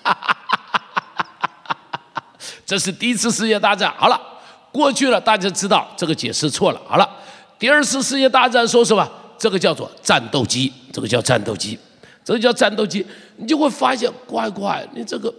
[2.63, 4.21] 这是第一次世界大战，好了，
[4.71, 6.81] 过去了，大家知道这个解释错了。
[6.87, 7.09] 好了，
[7.57, 9.11] 第二次世界大战说什么？
[9.35, 11.79] 这个叫做战斗机，这个叫战斗机，
[12.23, 13.03] 这个叫战斗机，
[13.37, 15.33] 你就会发现，乖乖，你这个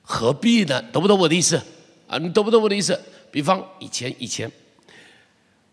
[0.00, 0.80] 何必呢？
[0.92, 1.60] 懂不懂我的意思？
[2.06, 2.96] 啊，你懂不懂我的意思？
[3.32, 4.48] 比方以前，以前，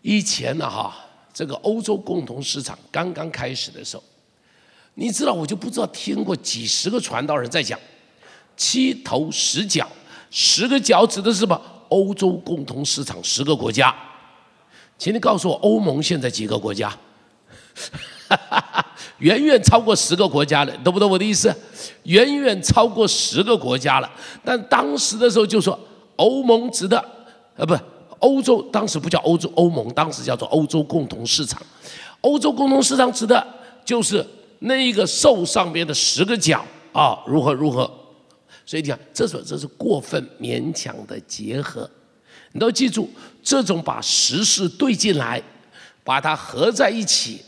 [0.02, 1.04] 以前呢，哈，
[1.38, 4.02] 这个欧洲共同市场刚刚开始的时候，
[4.94, 7.78] 你知道，我就不知道听过几十个传道人在讲
[8.56, 9.88] 七头十脚，
[10.32, 11.62] 十个脚指的是什么？
[11.90, 13.94] 欧洲共同市场十个国家。
[14.98, 16.92] 请你告诉我，欧盟现在几个国家？
[19.18, 21.54] 远远超过十个国家了，懂不懂我的意思？
[22.02, 24.10] 远远超过十个国家了。
[24.44, 25.78] 但当时的时候就说，
[26.16, 26.98] 欧盟指的，
[27.54, 27.78] 呃，不，
[28.20, 31.60] 欧洲当时不叫欧洲欧盟，当时叫做欧洲共同市场。
[32.20, 33.46] 欧洲共同市场指的
[33.84, 34.26] 就是
[34.60, 37.90] 那一个兽上边的十个角啊，如何如何。
[38.66, 41.88] 所以你看，这是这是过分勉强的结合。
[42.52, 43.08] 你都记住，
[43.42, 45.42] 这种把实事对进来，
[46.02, 47.40] 把它合在一起，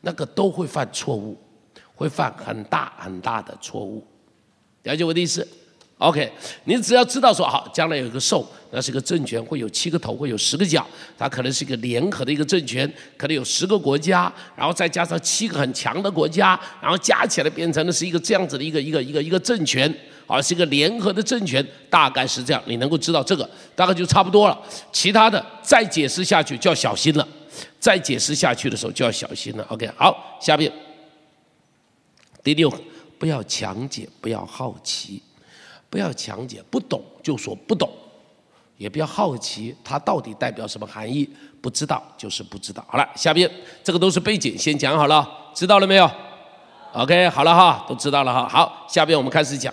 [0.00, 1.36] 那个都会犯错误，
[1.94, 4.04] 会犯很大很大的错误。
[4.84, 5.46] 了解我的意思
[5.98, 6.30] ？OK，
[6.64, 19.92] 你只要知道说好，将来有一个兽，那是个政权，会有七个头，会有十个角，它可能是一个联合的一个政权，可能有十个国家，然后再加上七个很强的国家，然后加起来变成的是一个这样子的一个一个一个一个政权。
[20.28, 22.60] 而是一个联合的政权，大概是这样。
[22.66, 24.60] 你能够知道这个，大概就差不多了。
[24.90, 27.28] 其他的再解释下去就要小心了。
[27.78, 29.64] 再解释下去的时候就要小心了。
[29.68, 30.72] OK，好，下面
[32.42, 32.68] 第六，
[33.20, 35.22] 不要强解，不要好奇，
[35.88, 37.88] 不要强解，不懂就说不懂，
[38.76, 41.28] 也不要好奇它到底代表什么含义，
[41.60, 42.84] 不知道就是不知道。
[42.88, 43.50] 好了，下边
[43.82, 46.10] 这个都是背景，先讲好了，知道了没有
[46.92, 48.48] ？OK，好了哈，都知道了哈。
[48.48, 49.72] 好，下边我们开始讲。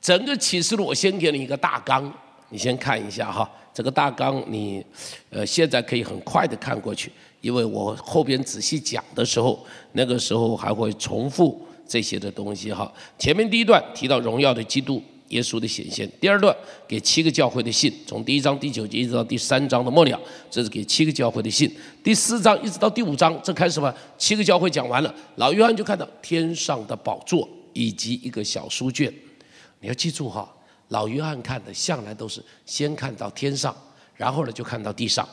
[0.00, 2.10] 整个启示录，我先给你一个大纲，
[2.48, 3.48] 你先看一下哈。
[3.72, 4.84] 这个大纲你，
[5.28, 12.90] 呃，现在可以很快的看过去，因为我后边仔细讲的时候，那个时候还会重复这些的东西哈。
[13.18, 16.54] 前面第一段提到荣耀的基督耶稣的显现，第二段
[16.86, 21.72] 给七个教会的信，从第一章第九节一直到第三章的末了，这是给七个教会的信。
[22.02, 29.12] 第四章一直到第五章，这开始吧，七个教会讲完了，老约翰就看到天上的宝座以及一个小书卷。
[29.80, 30.52] 你要记住哈，
[30.88, 33.74] 老约翰看的向来都是先看到天上，
[34.16, 35.26] 然后呢就看到地上，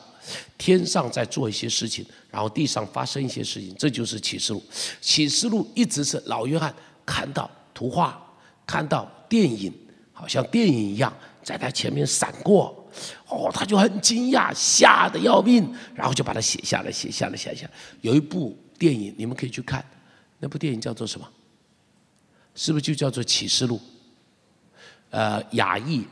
[0.56, 4.62] 天上在做一些事情，然后地上发生一些事情，这就是启示录。
[5.00, 6.72] 启示录一直是老约翰
[7.04, 8.16] 看到图画，
[8.64, 9.72] 看到电影，
[10.18, 11.12] 好像电影一样
[11.44, 12.74] 在他前面闪过，
[13.28, 17.72] 哦，他就很惊讶，吓得要命，然后就把它写下来，写下来，写下来。
[18.00, 19.84] 有一部电影你们可以去看，
[20.40, 21.28] 那部电影叫做什么？
[22.56, 23.80] 是不是就叫做启示录？
[25.10, 26.04] 呃，亚裔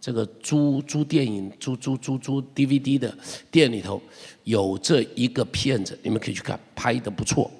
[0.00, 3.14] 这个租租电影、租租租租 DVD 的
[3.50, 4.02] 店里头
[4.44, 7.50] 有这一个片子，你们可以去看，拍的不错。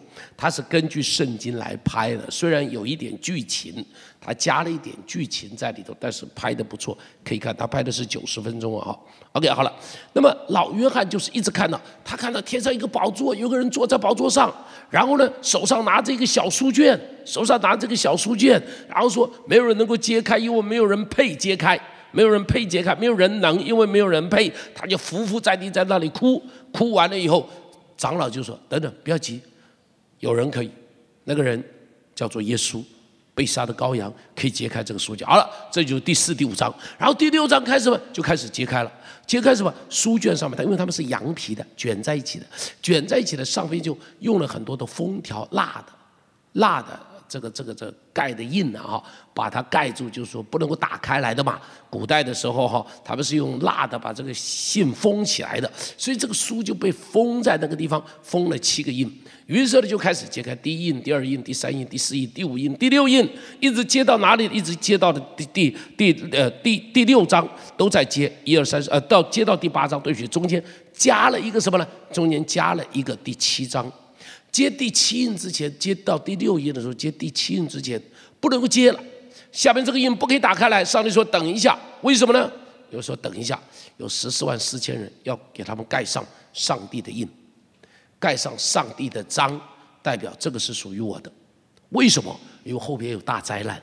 [0.42, 3.72] 它是根据圣经来拍的，虽然有一点剧情，
[4.20, 7.56] 它加了一点剧情在里头，但是拍的不错，可以看。
[7.56, 8.92] 他拍的是九十分钟啊
[9.34, 9.72] ，OK，好了。
[10.14, 14.52] 那么老约翰就是一直看到，他看到天上一个宝座，有个人坐在宝座上，
[14.90, 21.80] 然后呢手上拿着一个小书卷，手上拿着个小书卷，然后说没有人能够揭开，因为没有人配揭开。
[22.10, 26.42] 没有人配揭开，没有人能，因为没有人配，他就伏伏在地，在那里哭。
[26.72, 27.48] 哭完了以后，
[27.96, 29.40] 长老就说：“等等，不要急，
[30.22, 30.70] 有人可以。
[31.24, 31.62] 那个人
[32.14, 32.82] 叫做耶稣，
[33.34, 35.26] 被杀的羔羊，可以揭开这个书卷。
[35.26, 36.72] 好了，这就是第四、第五章。
[36.96, 38.92] 然后第六章开始嘛，就开始揭开了。
[39.26, 39.74] 揭开什么？
[39.90, 42.46] 书卷上面，它因为它们是羊皮的，卷在一起的，
[42.80, 45.92] 卷在一起的上面就用了很多的封条，蜡的，
[46.54, 51.58] 蜡的。”这个这个这盖的印的哈，把它盖住，就是说不能够打开来的嘛。
[51.88, 59.10] 古代的时候哈，他们是用蜡的把这个信封起来的，所以这个书就被封在那个地方，封了七个印。
[59.46, 63.28] 于是呢就开始揭开第一印、第二印、第三印、第四印、第五印、第六印，
[63.60, 64.48] 一直接到哪里？
[64.52, 71.86] 一直接到的第第第呃第第六章都在接一二三四呃到接到第八章，对不起，中间加了一个什么呢？
[72.12, 73.90] 中间加了一个第七章。
[74.50, 78.00] 接第七印之前，接到第六印的时候，接第七印之前
[78.38, 79.00] 不能够接了。
[79.50, 80.84] 下面这个印不可以打开来。
[80.84, 82.50] 上帝说：“等一下，为什么呢？”
[82.90, 83.58] 有说：“等一下，
[83.96, 87.26] 有十四万四千人要给他们盖上上帝的印，
[88.22, 89.60] 盖上上帝的章，
[90.00, 91.32] 代表这个是属于我的。
[91.88, 92.38] 为什么？
[92.62, 93.82] 因为后边有大灾难，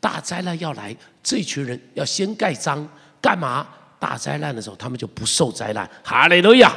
[0.00, 2.88] 大灾难要来，这群人要先盖章，
[3.20, 3.68] 干嘛？
[3.98, 5.88] 大灾难的时候，他们就不受灾难。
[6.02, 6.74] 哈利路亚。”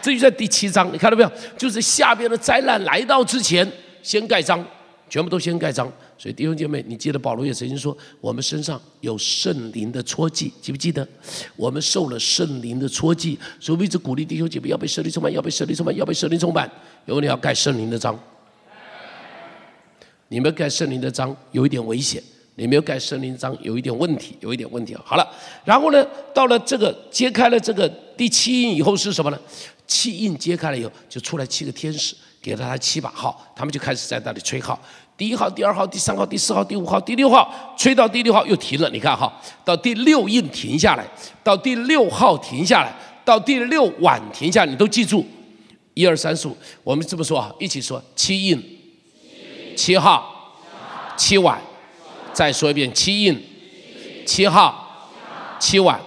[0.00, 1.30] 这就在第七章，你看到没有？
[1.58, 3.70] 就是下边的灾难来到之前，
[4.02, 4.64] 先盖章，
[5.08, 5.90] 全部都先盖章。
[6.18, 11.06] 所以弟兄姐妹，你记得保罗也曾经说，我们身上有圣灵的戳记，记不记得？
[11.56, 16.70] 我们受了圣灵的戳记，所以一直鼓励弟兄姐妹要被圣灵充满，要被圣灵充满，要被圣灵充满。
[17.06, 18.18] 因为你要盖圣灵的章，
[20.28, 22.22] 你们盖圣灵的章有一点危险。
[22.58, 25.02] 你没有盖圣灵章，有一点问题，有一点问题啊。
[25.04, 25.30] 好了，
[25.66, 29.38] 然后呢，到了这个揭开了这个第七印以后是什么呢？
[29.86, 32.16] 七印揭开了以后，就出来七个天使，
[32.46, 34.78] 给了他七把号，他们就开始在那里吹号。
[35.16, 38.88] 第一号、第二号、第三号、第四号、第五号、第六号，吹到第六号又停了。
[38.90, 39.32] 你看哈，
[39.64, 41.04] 到第六印停下来，
[41.42, 45.26] 到第六号停下来，到第六晚停下，你都记住，
[45.94, 48.62] 一二三四五，我们这么说啊，一起说：七印、
[49.76, 50.54] 七号、
[51.16, 51.60] 七晚。
[52.32, 53.42] 再说一遍，七印，
[54.24, 55.10] 七号，
[55.58, 55.98] 七晚，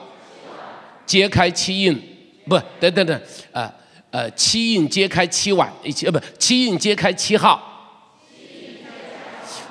[1.05, 1.99] 揭开七印，
[2.47, 3.21] 不，等等等，
[3.51, 3.69] 呃
[4.11, 7.61] 呃，七印揭开七碗，一起呃不，七印揭开七号，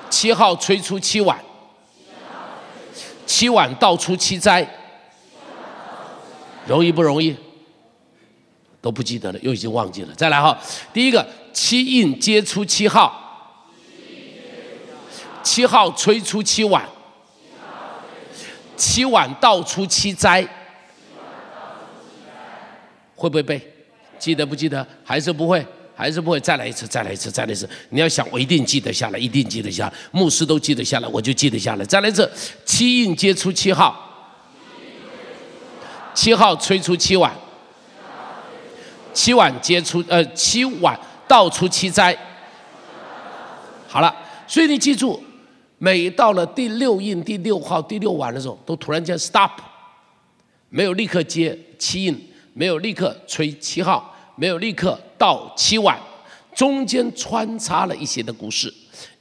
[0.09, 1.37] 七号吹出七碗，
[3.25, 4.65] 七碗道出七灾，
[6.65, 7.35] 容易不容易？
[8.81, 10.13] 都不记得了，又已经忘记了。
[10.15, 10.57] 再来哈，
[10.93, 13.25] 第一个七印揭出七号。
[15.41, 16.87] 七号吹出七碗，
[18.75, 20.47] 七碗道出七灾，
[23.15, 23.59] 会不会背？
[24.19, 24.85] 记得不记得？
[25.03, 25.65] 还是不会？
[25.95, 26.39] 还是不会？
[26.39, 27.67] 再来一次，再来一次，再来一次！
[27.89, 29.93] 你要想，我一定记得下来，一定记得下来。
[30.11, 31.85] 牧师都记得下来，我就记得下来。
[31.85, 32.29] 再来一次，
[32.65, 33.97] 七印接出七号，
[36.13, 37.33] 七号吹出七碗，
[39.13, 42.17] 七碗接出呃七碗倒出七灾。
[43.87, 44.15] 好了，
[44.47, 45.23] 所以你记住。
[45.81, 49.51] 每到了第六印、第六号、第六碗的时候，都突然间 stop，
[50.67, 52.28] 没有立刻接七印，
[52.59, 55.97] 没有立刻吹七号，没有立刻到七晚，
[56.53, 58.71] 中间穿插了一些的故事。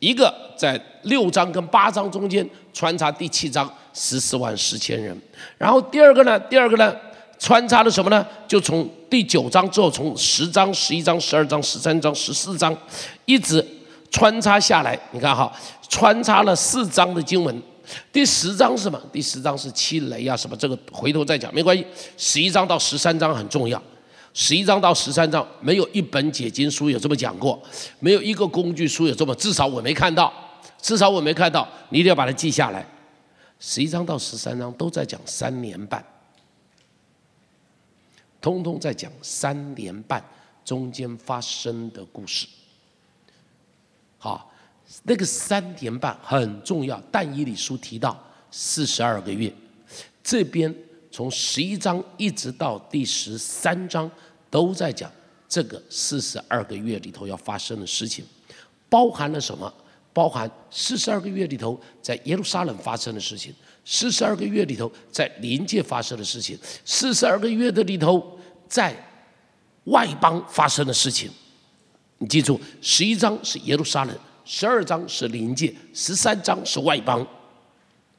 [0.00, 5.16] 一个在六章跟八章中间穿插第七章十四万四千人，
[5.56, 6.92] 然后第二个呢，第二个呢
[7.38, 8.26] 穿插了什么呢？
[8.48, 12.76] 就从第九章之后，从十章、十一章、十二章、十三章、十四章，
[13.24, 13.64] 一直
[14.10, 14.98] 穿插下来。
[15.12, 15.52] 你看哈。
[15.90, 17.62] 穿插了四章的经文，
[18.12, 19.00] 第十章是什么？
[19.12, 20.56] 第十章是七雷啊，什么？
[20.56, 21.86] 这个回头再讲，没关系。
[22.16, 23.82] 十一章到十三章很重要，
[24.34, 27.60] 十一章到十三章没有一本解经书有这么讲过，
[28.00, 30.32] 没有一个工具书有这么，至少我没看到，
[30.80, 32.86] 至少我没看到，你一定要把它记下来。
[33.58, 36.04] 十一章到十三章都在讲三年半，
[38.40, 40.22] 通通在讲三年半
[40.64, 42.46] 中间发生的故事。
[44.18, 44.52] 好。
[45.02, 48.18] 那个三年半很重要，但以理书提到
[48.50, 49.52] 四十二个月，
[50.22, 50.74] 这边
[51.10, 54.10] 从十一章一直到第十三章
[54.50, 55.10] 都在讲
[55.48, 58.24] 这个四十二个月里头要发生的事情，
[58.88, 59.72] 包含了什么？
[60.14, 68.36] 包含四十二个月里头在耶路撒冷发生的事情，四十二个月里头在临界发生的事情，四十二个月的里头
[68.66, 68.96] 在
[69.84, 71.30] 外邦发生的事情。
[72.18, 74.18] 你记住，十一章是耶路撒冷，
[74.50, 77.24] 十二章是临界，十三章是外邦。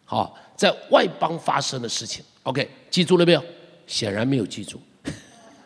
[0.06, 3.44] 好，在外邦发生的事情，OK，记住了没有？
[3.88, 4.80] 显然没有记住。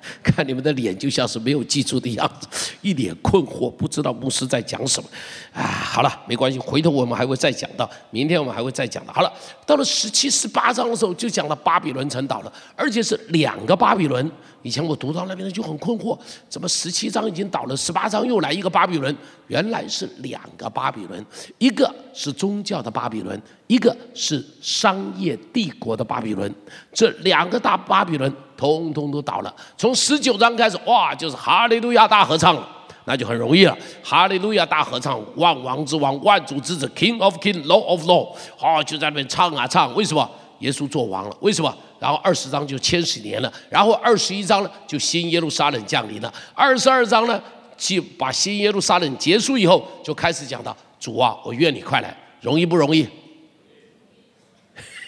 [0.23, 2.47] 看你们的脸就像是没有记住的样子，
[2.81, 5.09] 一脸困惑，不知道牧师在讲什么。
[5.53, 9.13] 啊，好了，没关系，回头我们还会再讲到，明天我们还会再讲的。
[9.13, 9.31] 好了，
[9.65, 14.31] 到了十七、十八章的时候，就讲到巴比伦城倒了，而且是两个巴比伦。
[14.63, 19.13] 以前我读到那边就很困惑，怎么十七章已经倒了，十八章又来一个巴比伦？
[19.47, 21.23] 原来是两个巴比伦，
[21.57, 26.49] 一个是宗教的巴比伦，一个是商业帝国的巴比伦。
[26.93, 28.33] 这两个大巴比伦
[28.71, 29.53] 通通都倒了。
[29.77, 32.67] 从十九章开始，哇，就是哈利路亚大合唱了，
[33.05, 33.77] 那就很容易了。
[34.03, 39.93] 哈利路亚大合唱，万王之王，万主之子，King of King，Lord of Lord，好，就在那边唱啊唱。
[39.95, 40.29] 为什么？
[40.59, 41.35] 耶稣做王了。
[41.41, 41.75] 为什么？
[41.99, 47.41] 然后二十章就千禧年了，然后二十一章呢就新耶路撒冷降临了，二十二章呢
[47.77, 53.07] 就把新耶路撒冷结束以后就开始讲到主啊，我愿你快来，容易不容易？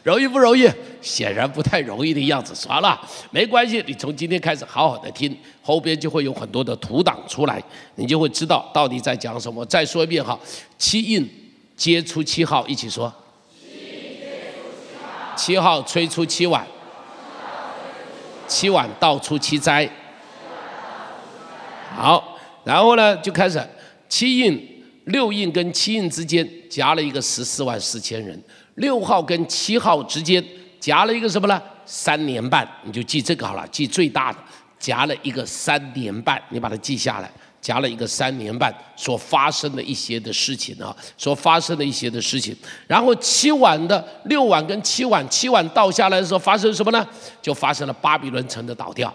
[0.04, 0.70] 容易不容易？
[1.02, 2.54] 显然不太容易的样子。
[2.56, 3.00] 算了，
[3.32, 7.62] 没关系，你从今天开始好好的听，后边就会有很多的图档出来，
[7.96, 9.66] 你就会知道到底在讲什么。
[9.66, 10.40] 再说一遍哈，
[10.78, 11.28] 七印
[11.76, 13.12] 接出七号，一起说。
[15.36, 16.68] 七号吹出七碗，
[18.48, 19.90] 七碗倒出七灾。
[21.96, 23.60] 好，然后呢就开始
[24.08, 28.40] 七印六印跟七印之间夹了一个十四万四千人，
[28.82, 30.44] 六号跟七号之间
[30.80, 31.62] 夹了一个什么呢？
[31.86, 34.40] 三年半，你就记这个好了，记最大的，
[34.78, 37.32] 夹了一个三年半，你把它记下来。
[37.62, 42.58] 夹了一个三年半所发生的一些的事情啊，所发生的一些的事情，
[42.88, 47.08] 然后七晚的六晚跟七晚，七晚倒下来的时候发生什么呢？
[47.40, 49.14] 就发生了巴比伦城的倒掉，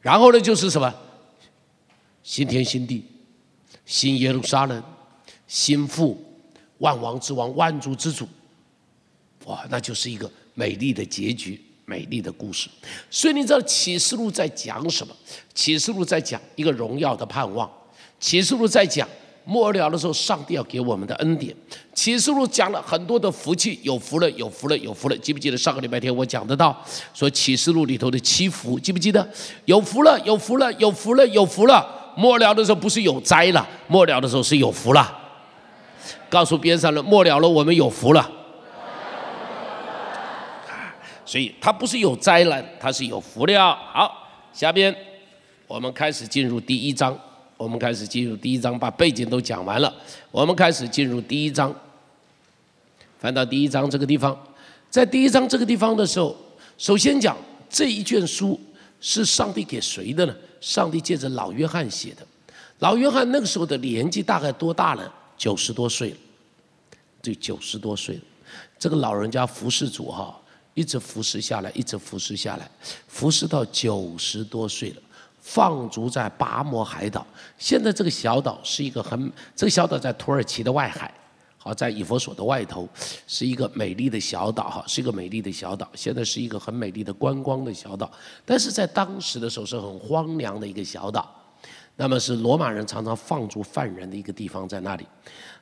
[0.00, 0.92] 然后呢就是什么？
[2.24, 3.06] 新天新地，
[3.86, 4.82] 新耶路撒冷，
[5.46, 6.20] 新父，
[6.78, 8.28] 万王之王，万主之主，
[9.48, 11.60] 哇，那就是一个美丽的结局。
[11.90, 12.68] 美丽的故事，
[13.10, 15.16] 所以你知道启示录在讲什么？
[15.54, 17.66] 启示录在讲一个荣耀的盼望。
[18.20, 19.08] 启示录在讲
[19.46, 21.56] 末了的时候，上帝要给我们的恩典。
[21.94, 25.16] 启示录讲了很多的福气，有福了，有福了，有福了。
[25.16, 26.78] 记不记得上个礼拜天我讲的到，
[27.14, 29.26] 说启示录里头的七福，记不记得？
[29.64, 32.12] 有福了，有福了，有福了，有福了。
[32.18, 35.10] 末了的时候不是有灾了，末了的时候是有福了。
[36.28, 38.30] 告诉边上了，末了了，我们有福了。
[41.28, 43.74] 所以它不是有灾难，它是有福了。
[43.92, 44.94] 好，下边
[45.66, 47.16] 我们开始进入第一章。
[47.58, 49.94] 我们开始进入第一章，把背景都讲完了。
[50.30, 51.74] 我们开始进入第一章。
[53.18, 54.34] 翻到第一章这个地方，
[54.88, 56.34] 在第一章这个地方的时候，
[56.78, 57.36] 首先讲
[57.68, 58.58] 这一卷书
[58.98, 60.34] 是上帝给谁的呢？
[60.62, 62.26] 上帝借着老约翰写的。
[62.78, 65.12] 老约翰那个时候的年纪大概多大了？
[65.36, 66.16] 九十多岁了，
[67.20, 68.20] 对，九十多岁了。
[68.78, 70.34] 这个老人家服侍主哈。
[70.78, 72.70] 一直服侍下来，一直服侍下来，
[73.08, 75.02] 服侍到九十多岁了，
[75.40, 77.26] 放逐在拔摩海岛。
[77.58, 81.12] 现在这个小岛是一个很，这个小岛在土耳其的外海，
[81.56, 82.88] 好在以佛所的外头，
[83.26, 85.90] 是一个美丽的小岛哈，是一个美丽的小岛。
[85.96, 88.08] 现在是一个很美丽的观光的小岛，
[88.44, 91.28] 但是在当时的时候是很荒凉的一个小岛。
[91.96, 95.04] 那么是罗马人常常放逐犯人的一个地方在那里，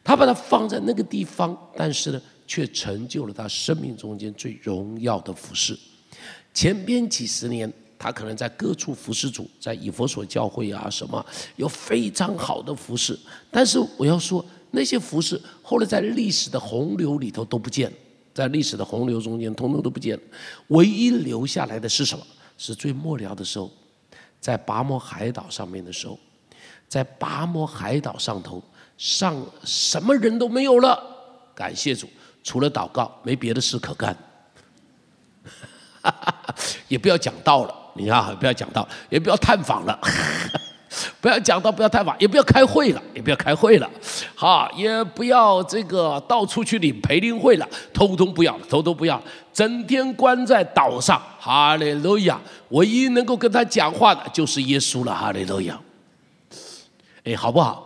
[0.05, 2.21] 他把它放在那个地方，但是呢。
[2.47, 5.79] 却成就了他生命中间最荣耀的服饰。
[6.55, 11.25] 前边几十年，他可能在各处服侍主，在以佛所教会啊什么，
[11.57, 13.19] 有非常好的服饰。
[13.51, 17.97] 但是我要说，那些服饰后来在历史的洪流里头都不见了，
[18.33, 20.23] 在历史的洪流中间通通都不见了。
[20.69, 22.27] 唯一留下来的是什么？
[22.59, 23.71] 是最末了的时候，
[24.41, 26.19] 在拔摩海岛上面的时候，
[26.89, 28.63] 在拔摩海岛上头
[28.97, 30.99] 上什么人都没有了，
[31.55, 32.09] 感谢主。
[32.47, 34.17] 除了祷告，没别的事可干，
[36.87, 39.99] 也不要讲道了，你看，不要讲道，也不要探访了，
[41.21, 43.91] 不要讲道，不要探访，也不要开会了，也不要开会了，
[44.37, 49.21] 好，也不要这个到处去领培灵会了，通通不要，通通不要，
[49.53, 55.77] 整天关在岛上，哈利路亚，唯一能够跟他讲话的就是耶稣了，哈利路亚，
[57.25, 57.83] 哎，好不好？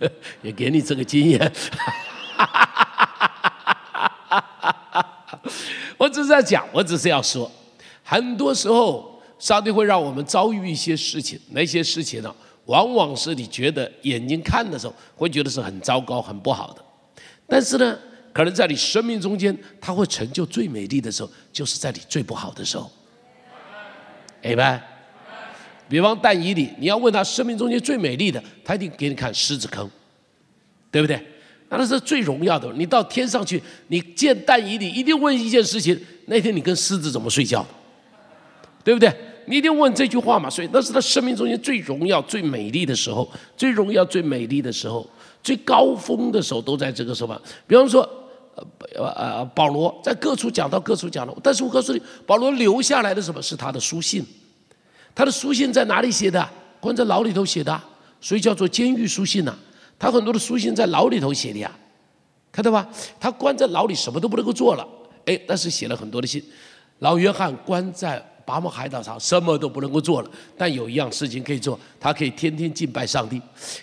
[0.40, 1.52] 也给你这个经验。
[2.38, 3.24] 哈哈哈
[4.28, 5.00] 哈哈
[5.32, 5.40] 哈！
[5.98, 7.50] 我只是在讲，我只是要说，
[8.02, 12.34] 很多时候上帝会让我们遭遇一些事情，那些事情呢，
[12.66, 16.82] 往往是你觉得眼睛看的时候会觉得是很糟糕、很不好的，
[17.46, 17.98] 但是呢，
[18.32, 22.90] 可能在你生命中间，它会成就最美丽的时候，就是在你最不好的时候。
[24.40, 24.80] 明白？
[25.88, 29.90] 比方但以理，你要问他生命中间最美丽的，他一定给你看狮子坑，
[30.90, 31.20] 对不对？
[31.70, 32.72] 那是最荣耀的。
[32.74, 37.64] 你到天上去，你见但以理，一定问一件事情：那天你跟狮子怎么睡觉？
[38.82, 39.12] 对不对？
[39.46, 40.48] 你一定问这句话嘛？
[40.48, 45.08] 所以那是他生命中间最荣耀、最美丽的时候，最荣耀、最美丽的时候，
[45.42, 47.40] 最高峰的时候都在这个时候。
[47.66, 48.08] 比方说，
[48.94, 54.24] 呃呃，保罗在各处讲到各处讲到，但是我告诉你，保罗留下来的什么是他的书信？
[55.14, 56.48] 他的书信在哪里写的？
[56.80, 57.80] 关在牢里头写的，
[58.20, 59.56] 所以叫做监狱书信呐。
[59.98, 61.70] 他很多的书信在牢里头写的呀，
[62.52, 62.88] 看到吧？
[63.18, 64.86] 他关在牢里什么都不能够做了，
[65.26, 66.42] 哎，但是写了很多的信。
[67.00, 68.24] 老约翰关在。
[68.48, 73.38] 拔摩海岛上什么都不能够做了，但有一样事情可以做，他可以天天敬拜上帝，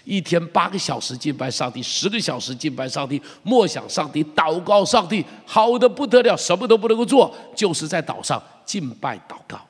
[0.06, 9.62] 一天八个小时敬拜上帝，十个小时敬拜上帝，默想上帝，祷告上帝，好的不得了，什么都不能够做，就是在岛上敬拜祷告，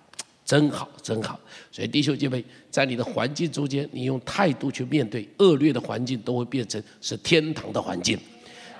[0.45, 1.37] 真好，真好。
[1.75, 8.17] 所以弟兄姐妹，在你的环境中间，你用态度去面对恶劣的环境，都会变成是天堂的环境，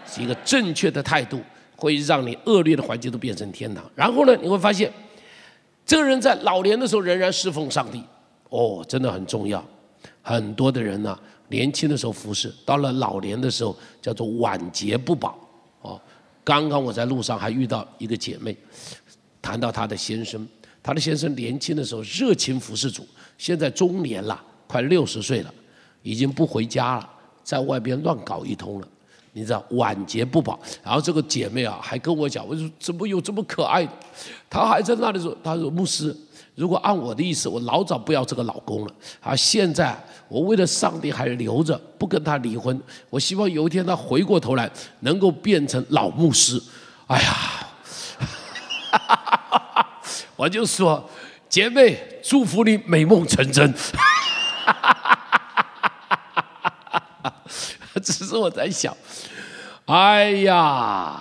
[0.08, 1.42] 是一个正确的态度，
[1.76, 3.84] 会让你恶劣的环境都变成天堂。
[3.94, 4.90] 然后呢，你会发现。
[5.86, 8.02] 这个人在老年的时候仍然侍奉上帝，
[8.50, 9.64] 哦，真的很重要。
[10.24, 11.20] 很多的人呢，
[11.50, 15.38] 年轻的时候服侍，到了老年的时候叫做晚节不保。
[15.82, 16.02] 哦，
[16.44, 18.58] 刚刚我在路上还遇到一个姐妹，
[19.44, 20.48] 谈到她的先生，
[20.86, 23.08] 她的先生年轻的时候热情服侍主，
[23.40, 25.52] 现在中年了，快六十岁了，
[26.04, 27.10] 已经不回家了，
[27.44, 28.88] 在外边乱搞一通了。
[29.34, 33.84] 你知道晚节不保，然后这个姐妹啊还跟我讲，我说怎么有这么可爱？
[34.48, 36.16] 她还在那里说，她说牧师，
[36.54, 38.94] 如果按我的意思，我老早不要这个老公了。
[39.22, 42.80] 啊，现在我为了上帝还留着，不跟他离婚。
[43.10, 46.62] 我希望有一天他回过头来能够变成老牧师。
[47.08, 47.68] 哎呀，
[50.36, 51.10] 我就说
[51.48, 53.74] 姐妹，祝福你美梦成真。
[58.04, 58.96] 只是我在想，
[59.86, 61.18] 哎呀，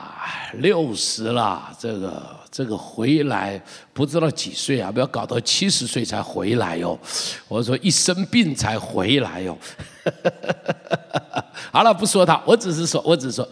[0.55, 3.63] 六十了，这个这个回来
[3.93, 4.91] 不知道几岁啊？
[4.91, 6.99] 不要搞到七十岁才回来哟！
[7.49, 9.57] 我说一生病才回来哟。
[11.73, 13.49] 好了，不说他，我只是说，我只是说，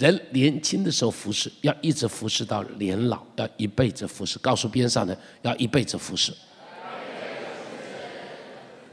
[0.00, 4.38] 人年轻的时候服侍，要一直服侍到年老，要一辈子服侍。
[4.38, 6.32] 告诉边上的，要一辈子服侍。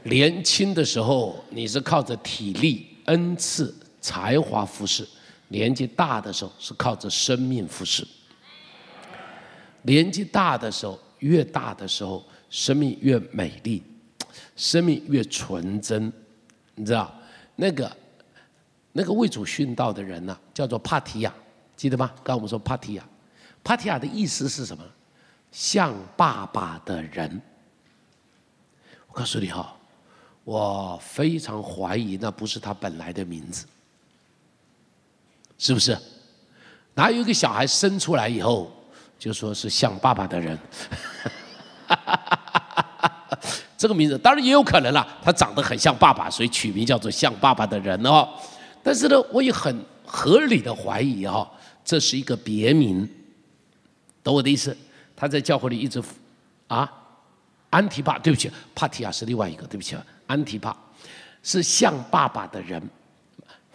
[0.02, 2.86] 年轻的时候，你是靠着体力。
[3.06, 5.02] 恩赐、才华服侍，
[5.48, 8.06] 年纪大的时候是靠着生命服侍。
[9.80, 13.82] 年纪大的时候，越大的时候，生命越美丽，
[14.56, 16.12] 生命越纯真。
[16.74, 17.10] 你知道，
[17.56, 17.90] 那个
[18.98, 21.32] 那个为主殉道的人呢，叫做帕提亚，
[21.76, 22.10] 记得吗？
[22.24, 23.04] 刚我们说帕提亚，
[23.62, 24.82] 帕提亚的意思是什么？
[25.52, 27.40] 像爸爸的人。
[29.06, 29.72] 我告诉你哈。
[30.42, 33.66] 我非常怀疑那不是他本来的名字，
[35.58, 35.96] 是不是？
[36.94, 38.68] 哪有一个小孩生出来以后
[39.16, 40.58] 就说是像爸爸的人？
[43.76, 48.26] 这个名字当然也有可能啦，他长得很像爸爸，所以取名叫做像爸爸的人哦。
[48.88, 51.46] 但是呢，我也很合理的怀疑哈，
[51.84, 53.06] 这是一个别名，
[54.24, 54.74] 懂我的意思？
[55.14, 56.14] 他在教会里一直服
[56.68, 56.90] 啊，
[57.68, 60.02] 安提帕，对不起，帕提亚是另外一个，对不起啊。
[60.26, 60.74] 安提帕
[61.42, 62.82] 是像爸爸的人，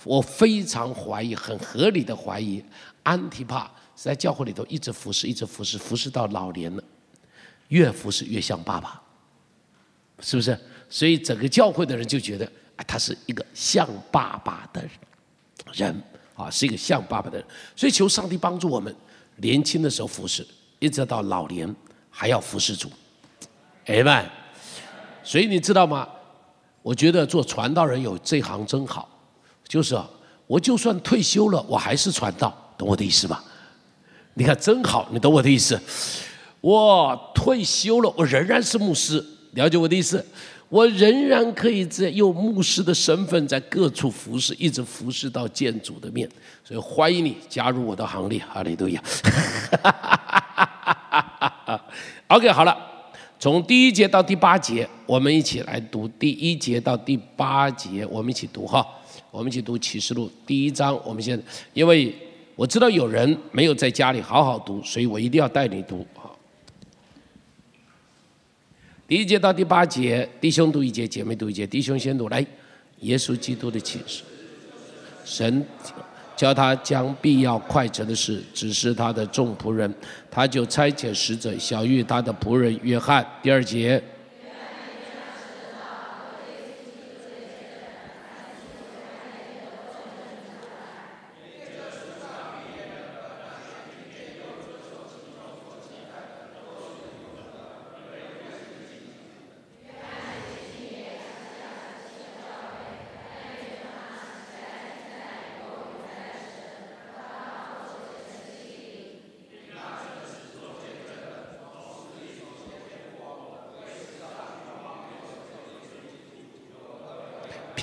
[0.04, 2.66] 我非常怀疑，很合理的怀疑，
[3.04, 6.84] 安提帕是在教会里头一直服侍，一直服侍，服侍到老年了，
[7.68, 9.00] 越服侍越像爸爸，
[10.22, 10.60] 是不是？
[10.90, 12.52] 所以整个教会的人就觉得，
[12.88, 14.84] 他是一个像爸爸的
[15.74, 16.04] 人
[16.36, 17.48] 啊，是一个像爸爸的人。
[17.76, 18.94] 所以求上帝帮助我们，
[19.38, 20.46] 年轻的时候服侍，
[20.80, 21.74] 一直到老年
[22.10, 22.92] 还要服侍主，
[23.86, 24.26] 哎们，
[25.24, 26.08] 所以你知道吗？
[26.82, 29.10] 我觉得做传道人有这行真好，
[29.68, 30.10] 就是啊，
[30.48, 33.44] 我就算退休了，我还是传道，懂我的意思吧？
[34.34, 35.80] 你看真好，你懂我的意思？
[36.60, 40.26] 我退休了，我仍然是牧师，了解我的意思？
[40.74, 46.28] 我仍然可以在用牧师的身份在各处服侍，一直服侍到见主的面，
[46.64, 49.00] 所以欢迎你加入我的行列，哈利路亚。
[52.28, 52.76] OK，好了。
[53.40, 58.84] 从第一节到第八节，我们一起来读第一节到第八节，我们一起读哈，
[59.30, 61.00] 我们一起读启示录第一章。
[61.06, 61.44] 我们现在，
[61.74, 62.12] 因为
[62.56, 66.04] 我知道有人没有在家里好好读，所以我一定要带你读。
[69.14, 71.68] 第一节到第八节，弟兄读一节，姐妹读一节。
[71.68, 72.44] 弟兄先读来，
[73.02, 74.24] 耶稣基督的启示，
[75.24, 75.64] 神
[76.36, 79.94] 教他将必要快成的事指示他的众仆人，
[80.32, 83.24] 他就差遣使者小玉他的仆人约翰。
[83.44, 84.02] 第二节。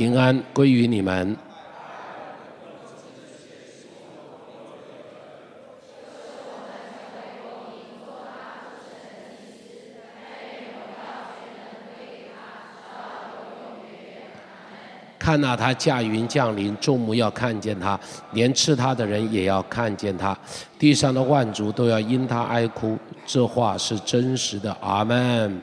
[0.01, 1.37] 平安归于你们。
[15.19, 18.01] 看到他驾云降临，众目要看见他，
[18.33, 20.35] 连吃他的人也要看见他，
[20.79, 22.99] 地上的万族都要因他哀哭。
[23.27, 24.75] 这话是真实的。
[24.81, 25.61] 阿门。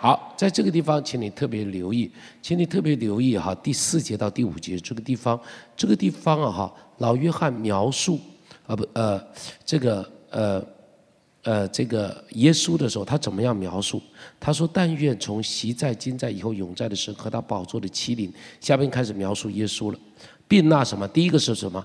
[0.00, 2.08] 好，在这个地方，请你特别留意，
[2.40, 5.38] 请你特别留意哈，第四节到第五节这个地方，
[5.76, 8.20] 这个地方啊哈，老约翰描述
[8.64, 9.20] 啊不呃
[9.64, 10.64] 这个呃
[11.42, 14.00] 呃这个耶稣的时候，他怎么样描述？
[14.38, 18.32] 他说：“但愿从昔在、今在、以后永在的神和他宝座的麒麟。”
[18.62, 19.98] 下面开始描述耶稣了，
[20.46, 21.08] 并那什么？
[21.08, 21.84] 第一个是什么？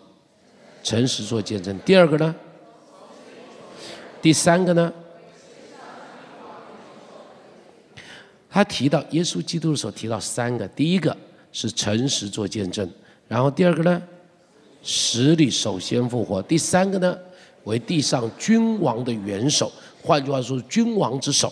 [0.84, 1.76] 诚实做见证。
[1.84, 2.36] 第二个呢？
[4.22, 4.94] 第三个呢？
[8.54, 11.18] 他提到耶稣基督的时候，提到三个：第一个
[11.52, 12.88] 是诚实做见证，
[13.28, 14.00] 然后第二个呢，
[14.84, 17.18] 实力首先复活；第三个呢，
[17.64, 19.72] 为地上君王的元首，
[20.04, 21.52] 换句话说，君王之首。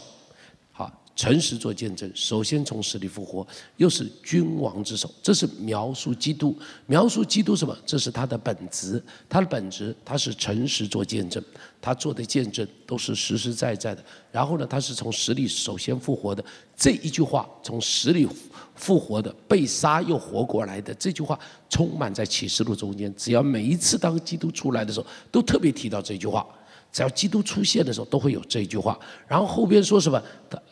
[1.21, 3.45] 诚实做见证，首先从死里复活，
[3.77, 6.57] 又是君王之首，这是描述基督。
[6.87, 7.77] 描述基督什么？
[7.85, 8.99] 这是他的本质，
[9.29, 11.43] 他的本质，他是诚实做见证，
[11.79, 14.03] 他做的见证都是实实在在的。
[14.31, 16.43] 然后呢，他是从死里首先复活的。
[16.75, 18.27] 这一句话，从死里
[18.73, 23.13] 复活的，被杀又活过来的，这句话充满在启示录中间。
[23.15, 26.43] 只要每一次当基督出来的时候，都特别提到这句话。
[26.91, 28.99] 只要基督出现的时候，都会有这一句话。
[29.25, 30.21] 然后后边说什么？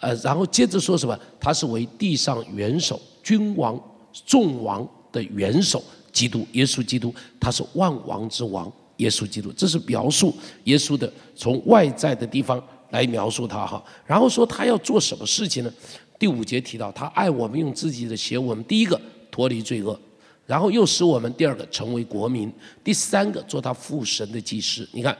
[0.01, 1.17] 呃，然后接着说什么？
[1.39, 3.81] 他是为地上元首、君王、
[4.25, 9.49] 众王的元首，基督耶稣基督，他是万王之王，耶稣基督。
[9.53, 13.81] 这是描述耶稣的，从外在的地方来描述他哈。
[14.05, 15.73] 然后说他要做什么事情呢？
[16.19, 18.99] 第五节提到他爱我们，用自己的血我们第一个
[19.31, 19.97] 脱离罪恶，
[20.45, 22.51] 然后又使我们第二个成为国民，
[22.83, 24.85] 第三个做他父神的祭司。
[24.91, 25.17] 你看。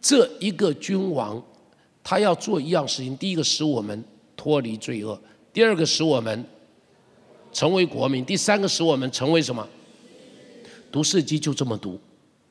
[0.00, 1.42] 这一个君王，
[2.02, 4.02] 他要做一样事情：第一个使我们
[4.36, 5.14] 脱离罪恶；
[5.52, 6.44] 第二个使我们
[7.52, 9.66] 成为国民；第三个使我们成为什么？
[10.90, 12.00] 读圣经就这么读，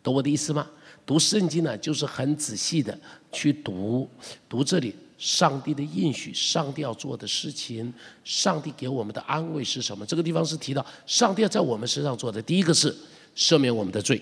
[0.03, 0.69] 懂我的意思吗？
[1.05, 2.97] 读圣经呢，就是很仔细的
[3.31, 4.07] 去读，
[4.47, 7.91] 读这里上帝的应许，上帝要做的事情，
[8.23, 10.05] 上帝给我们的安慰是什么？
[10.05, 12.95] 这个地方是提到上帝要在我们身上做的，第一个是
[13.35, 14.21] 赦免我们的罪。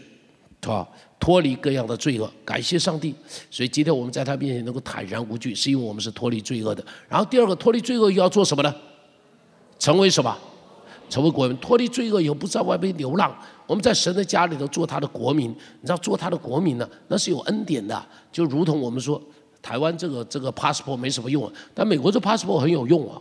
[0.61, 0.87] 啊，
[1.19, 3.13] 脱离各样的罪恶，感谢上帝。
[3.49, 6.85] 所以今天我们在他面前能够坦然无惧，是因为我们是脱离罪恶的。
[7.09, 8.73] 然后第二个，脱离罪恶又要做什么呢？
[9.79, 10.37] 成为什么？
[11.09, 11.57] 成为国民。
[11.57, 15.49] 脱离罪恶以后，不在外面流浪，我们在神的家里头做他的国民。
[15.49, 18.05] 你知道，做他的国民呢，那是有恩典的。
[18.31, 19.21] 就如同我们说，
[19.61, 23.19] 台湾这个这个 passport 没什么用啊，但美国这 passport 很有用啊，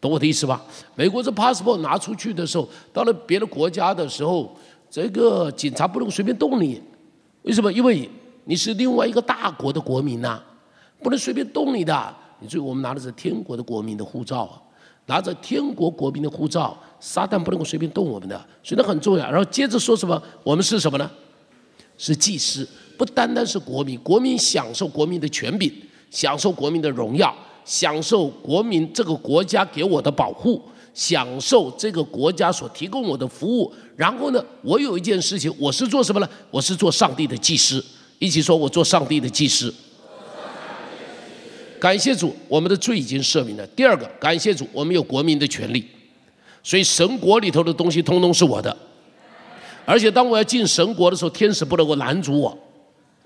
[0.00, 0.64] 懂我的意思吧？
[0.94, 4.56] 美国这 passport 拿出去的时候，到了别的国家的时候。
[4.92, 6.82] 这个警察不能随便动你，
[7.42, 7.72] 为什么？
[7.72, 8.08] 因为
[8.44, 10.42] 你是另外一个大国的国民呐，
[11.02, 12.16] 不能随便动你的。
[12.40, 14.60] 你所以我们拿的是天国的国民的护照，
[15.06, 19.30] 拿着天国国民的护照，撒旦不能够随便动我们的，所以那很重要。
[19.30, 20.20] 然后接着说什么？
[20.42, 21.10] 我们是什么呢？
[21.98, 22.66] 是祭司，
[22.96, 25.70] 不单单是国民，国民享受国民的权柄，
[26.10, 27.34] 享受国民的荣耀，
[27.64, 30.62] 享受国民这个国家给我的保护。
[30.92, 36.28] 享受这个国家所提供我的服务，然后呢，我有一件事情，我是做什么呢？
[36.50, 37.84] 我是做上帝的祭司。
[38.18, 39.72] 一起说，我做上帝的祭司。
[41.78, 43.66] 感谢主，我们的罪已经赦免了。
[43.68, 45.86] 第二个，感谢主，我们有国民的权利，
[46.62, 48.76] 所以神国里头的东西通通是我的。
[49.86, 52.58] 而且当我要进神国的时候，天使不能够拦阻我，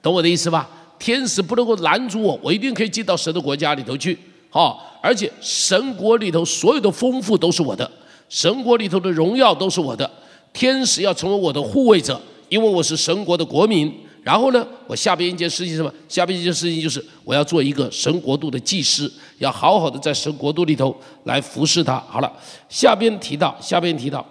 [0.01, 0.71] 懂我的意思吧？
[0.97, 4.17] 天使不能够拦阻我，我一定可以进到神的国家里头去。
[4.55, 7.91] 好，而且神国里头所有的丰富都是我的，
[8.29, 10.09] 神国里头的荣耀都是我的，
[10.53, 13.93] 天使要成为我的护卫者，因为我是神国的国民。
[14.23, 15.93] 然后呢，我下边一件事情什么？
[16.09, 21.99] 下边一件事情就是我要做一个神国度的祭司，要好好的在神国度里头来服侍他。
[22.09, 22.33] 好了，
[22.69, 24.25] 下边提到，下边提到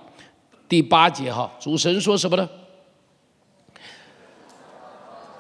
[0.70, 2.48] 第八节哈，主神说什么呢？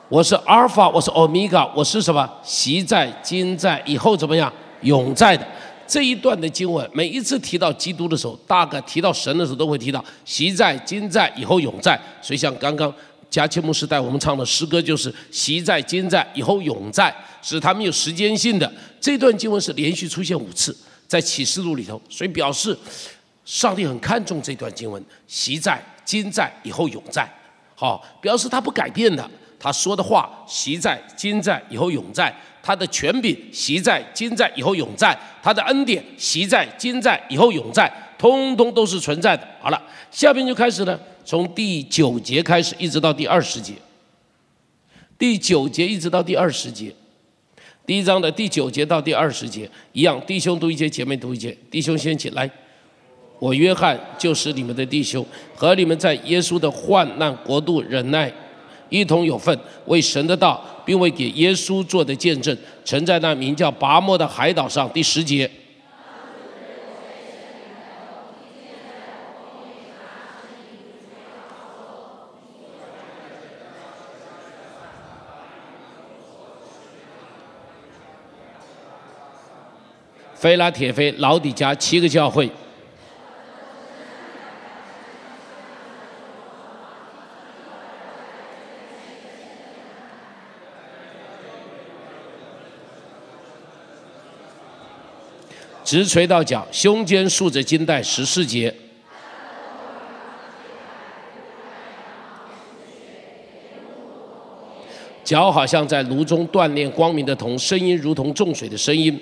[0.09, 2.29] 我是阿尔法，我是欧米伽，我是什么？
[2.43, 4.51] 习在、今在、以后怎么样？
[4.83, 5.47] 永在的
[5.85, 11.99] 这一段的经文，每一次提到基督的时候，大概提到神的时候，都会提到习在、今在、以后永在。
[12.21, 12.91] 所以像刚刚
[13.29, 18.71] 嘉庆牧师带我们唱的诗歌，就是习在、今在、以后永在，是他们有时间性的。
[19.01, 20.75] 这段经文是连续出现五次
[21.07, 22.77] 在启示录里头，所以表示
[23.43, 27.27] 上帝很看重这段经文：习在、今在、以后永在。
[27.75, 29.29] 好，表示他不改变的。
[29.59, 32.29] 他说的话，习在、今在、以后永在；
[32.65, 39.45] 他的权柄，习在、今在、以后永在；他的恩典，习在、今在、以后永在，通通都是存在的。
[39.59, 43.73] 好了，下边就开始呢，从第九节开始，一直到第二十节。
[45.17, 46.95] 第九节一直到第二十节，
[47.85, 51.55] 第一章的第九节到第二十节一样，弟兄读一节，姐妹读一节。
[51.69, 52.49] 弟兄先起来，
[53.39, 58.33] 我约翰就是你们的弟兄，和你们在耶稣的患难国度忍耐。
[58.89, 62.55] 一同有份为神的道，并为给耶稣做的见证，
[62.85, 64.89] 曾在那名叫拔摩的海岛上。
[64.91, 65.49] 第十节。
[80.35, 82.51] 菲拉铁菲、老底加七个教会。
[95.83, 98.73] 直垂到脚，胸间束着金带十四节，
[105.23, 109.21] 脚好像在炉中锻炼光明的铜，声音如同重水的声音。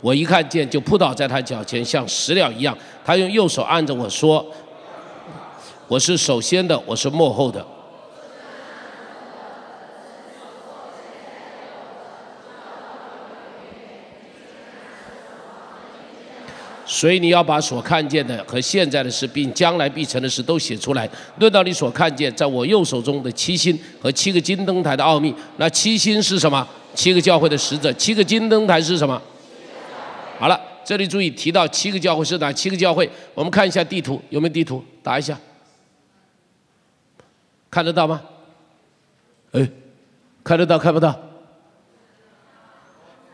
[0.00, 2.76] 我一看见就扑倒在他脚前，像死了一样。
[3.04, 4.44] 他用右手按着我说
[5.86, 7.64] ：“我是首先的，我是幕后的。”
[16.92, 21.08] 所以你要把所看见的和现在的事，并将来必成的事都写出来。
[21.38, 26.68] 论到你所看见在我右手中的七星和七个金灯台的奥秘，那七星是什么？
[26.94, 27.90] 七个教会的使者。
[27.94, 29.18] 七个金灯台是什么？
[30.38, 33.08] 好了，这里注意提到七个教会是哪七个教会？
[33.32, 34.84] 我们看一下地图，有没有地图？
[35.02, 35.38] 打一下，
[37.70, 38.20] 看得到吗？
[39.52, 39.66] 哎，
[40.44, 41.18] 看得到看不到？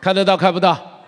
[0.00, 1.02] 看得到看不到？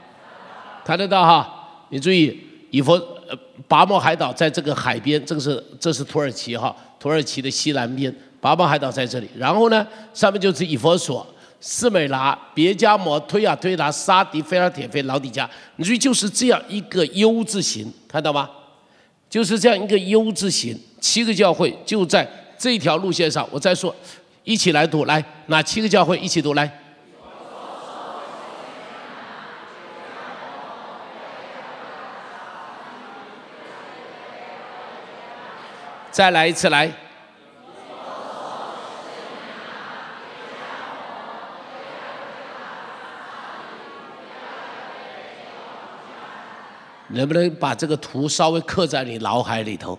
[0.84, 1.56] 看得到哈。
[1.90, 2.36] 你注意，
[2.70, 2.94] 以佛
[3.28, 3.36] 呃
[3.68, 9.28] 拔摩海岛在这个海边，这个是这是土耳其哈，土耳其的西南边，拔摩海岛在这里。
[9.36, 11.26] 然后呢，上面就是以佛所、
[11.60, 15.48] 斯美拉、别加摩、推亚推拿、沙迪、菲尔铁菲、老底加。
[15.76, 18.48] 你注意，就是这样一个 U 字形，看到吗？
[19.28, 22.28] 就是这样一个 U 字形，七个教会就在
[22.58, 23.48] 这条路线上。
[23.52, 23.94] 我再说，
[24.42, 26.68] 一起来读，来哪七个教会一起读来？
[36.10, 36.90] 再来一次，来！
[47.12, 49.98] 能不能把这个图稍微刻在你脑海里头？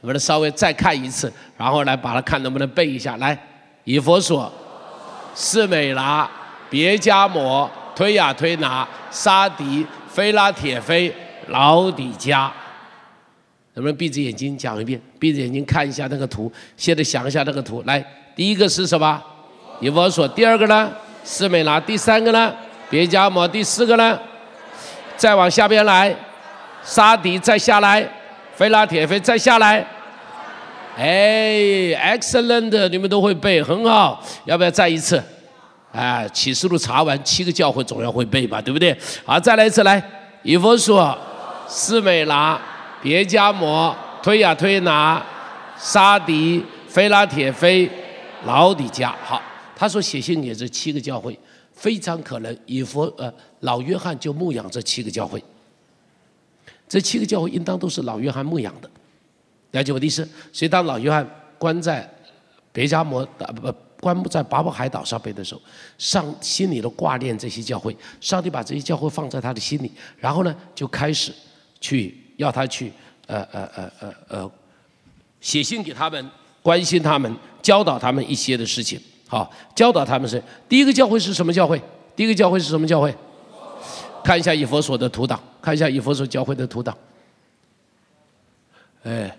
[0.00, 3.16] 能不能稍微再看一次，然后来把它看能不能背一下？
[3.16, 3.38] 来，
[3.84, 4.50] 以佛所、
[5.34, 6.30] 士美拿、
[6.70, 11.14] 别加摩、推雅推拿、沙迪、菲拉铁菲、
[11.48, 12.52] 老底加。
[13.76, 14.98] 能不能闭着眼睛讲一遍？
[15.18, 17.82] 闭着眼睛看一下那个图，现在想一下那个图。
[17.86, 18.02] 来，
[18.34, 19.22] 第一个是什么？
[19.80, 20.26] 以佛所。
[20.28, 20.90] 第二个呢？
[21.22, 21.78] 斯美拿。
[21.78, 22.54] 第三个呢？
[22.88, 23.46] 别加摩。
[23.46, 24.18] 第四个呢？
[25.18, 26.14] 再往下边来，
[26.82, 28.08] 沙迪再下来，
[28.54, 29.86] 菲拉铁菲再下来。
[30.96, 34.24] 哎，excellent，你们都会背，很好。
[34.46, 35.22] 要不要再一次？
[35.92, 38.96] 哎，启示录查完七个教会总要会背吧，对不对？
[39.26, 40.02] 好，再来一次，来，
[40.42, 41.14] 以佛所，
[41.68, 42.58] 斯美拿。
[43.06, 45.24] 别加摩、推亚推拿、
[45.78, 47.88] 沙迪、菲拉铁菲、
[48.44, 49.14] 老底加。
[49.22, 49.40] 好，
[49.76, 51.38] 他说写信给这七个教会，
[51.72, 55.40] 非常可能以佛呃老约翰就牧养这七个教会。
[56.88, 58.90] 这七个教会应当都是老约翰牧养的，
[59.70, 60.28] 了解我的意思？
[60.52, 61.24] 所以当老约翰
[61.58, 62.12] 关在
[62.72, 65.60] 别加摩的不棺木在巴布海岛上边的时候，
[65.96, 71.32] 上心里都挂念这些教会，上帝把这些教会放在他的心里，然后呢，就开始
[71.80, 72.92] 去要他去
[73.26, 74.50] 呃呃呃呃呃
[75.40, 76.30] 写信给他们，
[76.62, 79.00] 关心他们，教导他们一些的事情。
[79.28, 81.80] 好，教导他们是第一个教会是什么教会？
[82.14, 83.14] 第一个教会是什么教会？
[84.24, 86.96] 看一下以佛所的图档，看一下以佛所教会的图档。
[89.04, 89.36] 哎，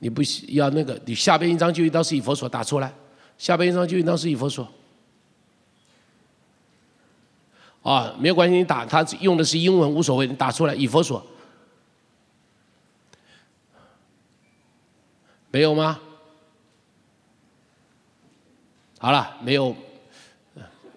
[0.00, 2.92] 你不要那个，你下边一张就应当是以佛所打出来，
[3.38, 4.66] 下边一张就应当是以佛所。
[7.82, 11.24] 啊，没有关系，你打，他用的是英文无所谓，你打出来以佛所。
[15.50, 16.00] 没有吗？
[18.98, 19.74] 好了，没有，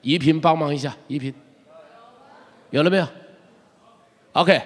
[0.01, 1.33] 怡萍帮忙一下，怡萍，
[2.69, 3.07] 有了没有
[4.33, 4.61] ？OK，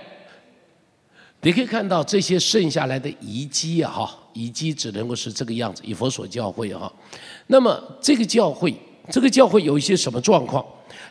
[1.41, 6.91] 你可以看到这些剩下来的遗迹啊，哈，遗迹只能够是这个样子，以佛所教会啊。
[7.45, 8.75] 那么这个教会，
[9.11, 10.65] 这个教会有一些什么状况？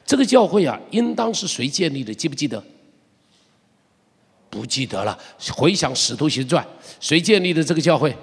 [0.04, 2.12] 这个教会啊，应当是谁建立的？
[2.12, 2.62] 记不记得？
[4.50, 5.16] 不记得了。
[5.54, 6.64] 回想《使徒行传》，
[6.98, 8.16] 谁建立的这个教会？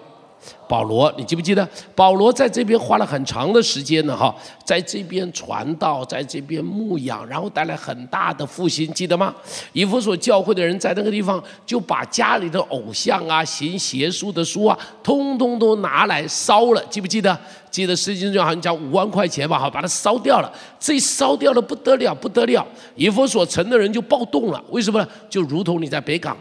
[0.68, 1.68] 保罗，你记不记得？
[1.96, 4.34] 保罗在这边花了很长的时间呢，哈，
[4.64, 9.34] 在这边传道，在这边牧养，然后带来很大的复兴，记得吗？
[9.74, 17.38] 以弗所教会的人在那个地方就把家里的偶像啊、行邪术的书啊，通通都拿来烧了，记不记得？
[17.70, 20.54] 记得圣经中好像讲五万块钱吧，哈，把它烧掉了。
[20.80, 22.64] 这烧掉了不得了，不得了！
[22.96, 25.08] 以弗所城的人就暴动了，为什么呢？
[25.28, 26.38] 就如同你在北港，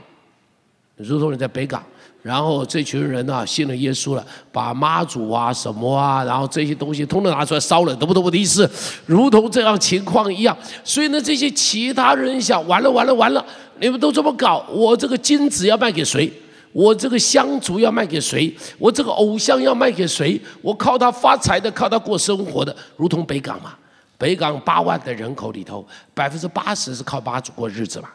[0.97, 1.83] 如同你在北港。
[2.23, 8.71] 然后这群人呢信了耶稣了，把妈祖啊什么啊，然后这些东西通通拿出来烧了，懂不懂我的意思？
[9.07, 10.57] 如同这样情况一样。
[10.85, 13.45] 所以呢，这些其他人想，完了完了完了，
[13.81, 16.33] 你们都这么搞，我这个金子要卖给谁？
[16.73, 18.55] 我这个香烛要卖给谁？
[18.79, 20.41] 我这个偶像要卖给谁？
[20.63, 23.75] 我靠他发财的，靠他过生活的，如同北港嘛。
[24.17, 28.09] 北港八万的人口里头，百分之八十是靠妈祖过日子嘛。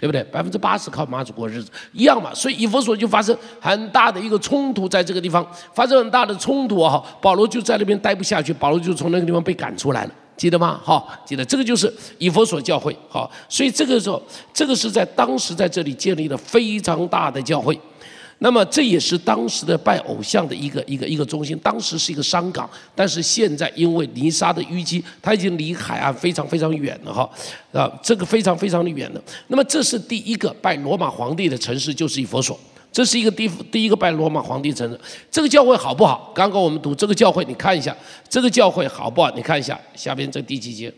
[0.00, 0.24] 对不对？
[0.24, 2.32] 百分之八十靠妈祖过日子，一样嘛。
[2.34, 7.04] 所以以弗所就发生很大的一个冲突，在这个地方发生很大的冲突哈！
[7.20, 10.80] 保罗就在那边待不下去，保罗就从那个地方被赶出来了，记得吗？
[10.82, 12.96] 哈，记得这个就是以弗所教会。
[13.10, 14.22] 好，所以这个时候，
[14.54, 17.78] 这个是在当时在这里建立了非常大的教会。
[18.42, 27.30] 那么这也是当时的拜偶像的一个一个一个中心，当时是一个商港，但是现在因为泥沙的淤积，它已经离海岸非常非常远了哈，
[27.70, 29.22] 啊，这个非常非常的远了。
[29.48, 32.58] 那么这是第一个拜罗马皇帝的城市，就是以佛所，
[32.90, 34.98] 这是一个第第一个拜罗马皇帝城市。
[35.30, 36.32] 这个教会好不好？
[36.34, 37.94] 刚刚我们读这个教会，你看一下
[38.26, 39.30] 这个教会好不好？
[39.32, 40.90] 你看一下下边这第几节？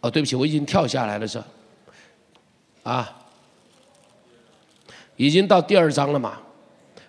[0.00, 1.40] 哦，对不起，我已经跳下来了是？
[2.82, 3.18] 啊。
[5.16, 6.38] 已经到第二章了嘛？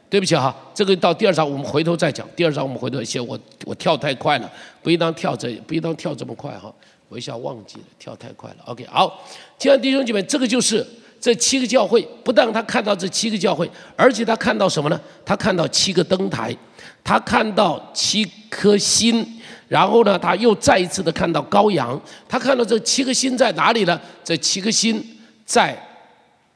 [0.10, 2.28] 对不起哈，这个到第二章我们回头再讲。
[2.36, 4.52] 第二章我们回头写，我我跳太快了，
[4.84, 6.72] 不应当跳这，不应当跳这么快哈。
[7.10, 8.58] 我一下忘记了，跳太快了。
[8.66, 9.24] OK，好，
[9.58, 10.86] 亲爱的弟兄姐妹，这个就是
[11.20, 12.08] 这七个教会。
[12.24, 15.02] 不但他看到这七个教会，而且他看到什么呢？
[15.26, 16.56] 他看到七个灯台，
[17.04, 19.28] 他看到七颗星，
[19.68, 22.00] 然后呢，他又再一次的看到羔羊。
[22.30, 24.00] 他看到这七颗星在哪里呢？
[24.24, 25.04] 这七颗星
[25.44, 25.76] 在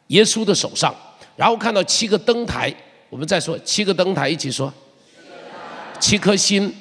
[0.10, 0.94] 耶稣的手上。
[1.38, 2.76] 然后看到七个灯台，
[3.10, 4.74] 我们再说七个灯台，一起说，
[6.00, 6.74] 七颗星，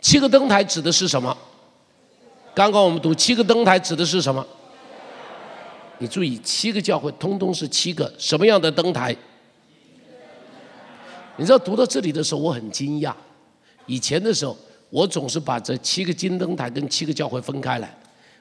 [0.00, 1.36] 七个灯台指的是什么？
[2.54, 4.46] 刚刚我们读七个灯台指的是什么？
[5.98, 9.16] 你注意，七个教会通通是七个什么样的灯台？
[11.36, 13.12] 你知道读到这里的时候，我很惊讶。
[13.86, 14.54] 以前的时候，
[14.90, 17.92] 我总是把这七个金灯台跟七个教会分开来。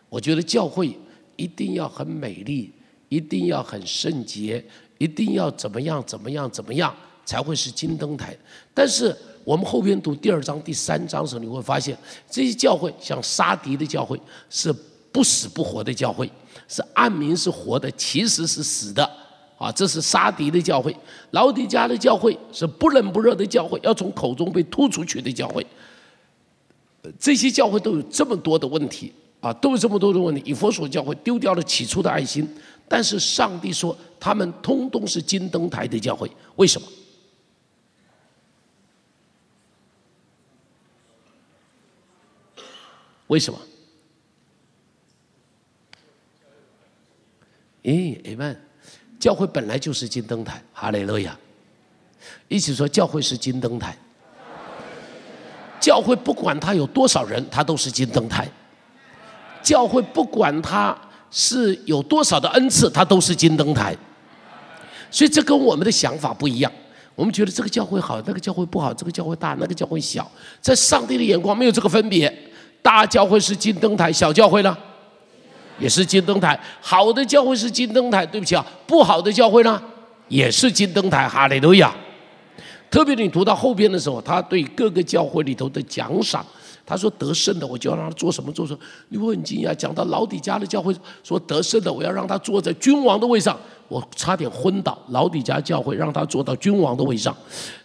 [0.10, 0.96] 我觉得教会
[1.38, 2.72] 一定要很美丽。
[3.14, 4.64] 一定要很圣洁，
[4.98, 6.92] 一定要怎么样怎么样怎么样
[7.24, 8.36] 才会是金灯台。
[8.74, 11.96] 但是我们后边读第二章、第三章的时候，你会发现
[12.28, 14.74] 这些教会像沙迪的教会是
[15.12, 16.28] 不死不活的教会，
[16.68, 19.08] 是暗明是活的，其实是死的
[19.60, 19.72] 啊！
[19.72, 20.96] 这是沙迪的教会，
[21.32, 25.64] 老底家的教会是不冷不热的教会，要从口中被吐出去的教会。
[27.20, 29.14] 这些教会都有这么多的问题
[29.44, 30.42] 啊，都有这么多的问题。
[30.46, 32.48] 以佛所教会丢掉了起初的爱心。
[32.88, 36.88] 但是上帝说，他们通通是金灯台的教会，为什么？
[43.28, 43.60] 为什么？
[47.84, 48.62] 诶，阿门！
[49.20, 51.38] 教会本来就是金灯台，哈雷路亚！
[52.48, 53.98] 一起说，教会是金灯台。
[55.82, 58.48] 教会不管他有多少人，他都是金灯台。
[59.64, 60.96] 教会不管他。
[61.36, 63.98] 是有多少的恩赐，它都是金灯台。
[65.10, 66.72] 所以这跟我们的想法不一样。
[67.16, 72.32] 我们觉得这个教会好，那个教会不好，这个教会大，那个教会小，在上帝的眼光没有这个分别。
[72.84, 74.78] 大教会是金灯台，小教会呢，
[75.80, 76.60] 也是金灯台。
[76.80, 79.82] 好的教会是金灯台，对不起啊，不好的教会呢，
[80.28, 81.28] 也是金灯台。
[81.28, 81.92] 哈利路亚。
[82.92, 86.46] 特别你读到后边的时候，他对各个教会里头的奖赏，
[86.86, 88.80] 他说得胜的，我就要让他做什么做什么。
[89.10, 93.58] 你会很惊讶，讲到老底家的教会说得胜的，我要让他坐在君王的位上。
[93.90, 94.98] 我差点昏倒。
[95.10, 97.36] 老底家教会让他坐到君王的位上，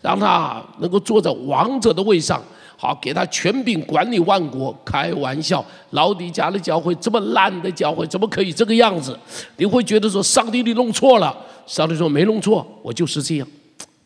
[0.00, 2.42] 让他能够坐在王者的位上，
[2.76, 4.74] 好给他权柄管理万国。
[4.84, 9.18] 开玩笑，老底家的教会这么烂的教会，怎么可以这个样子？
[9.58, 11.36] 你会觉得说上帝你弄错了。
[11.66, 13.46] 上帝说没弄错，我就是这样。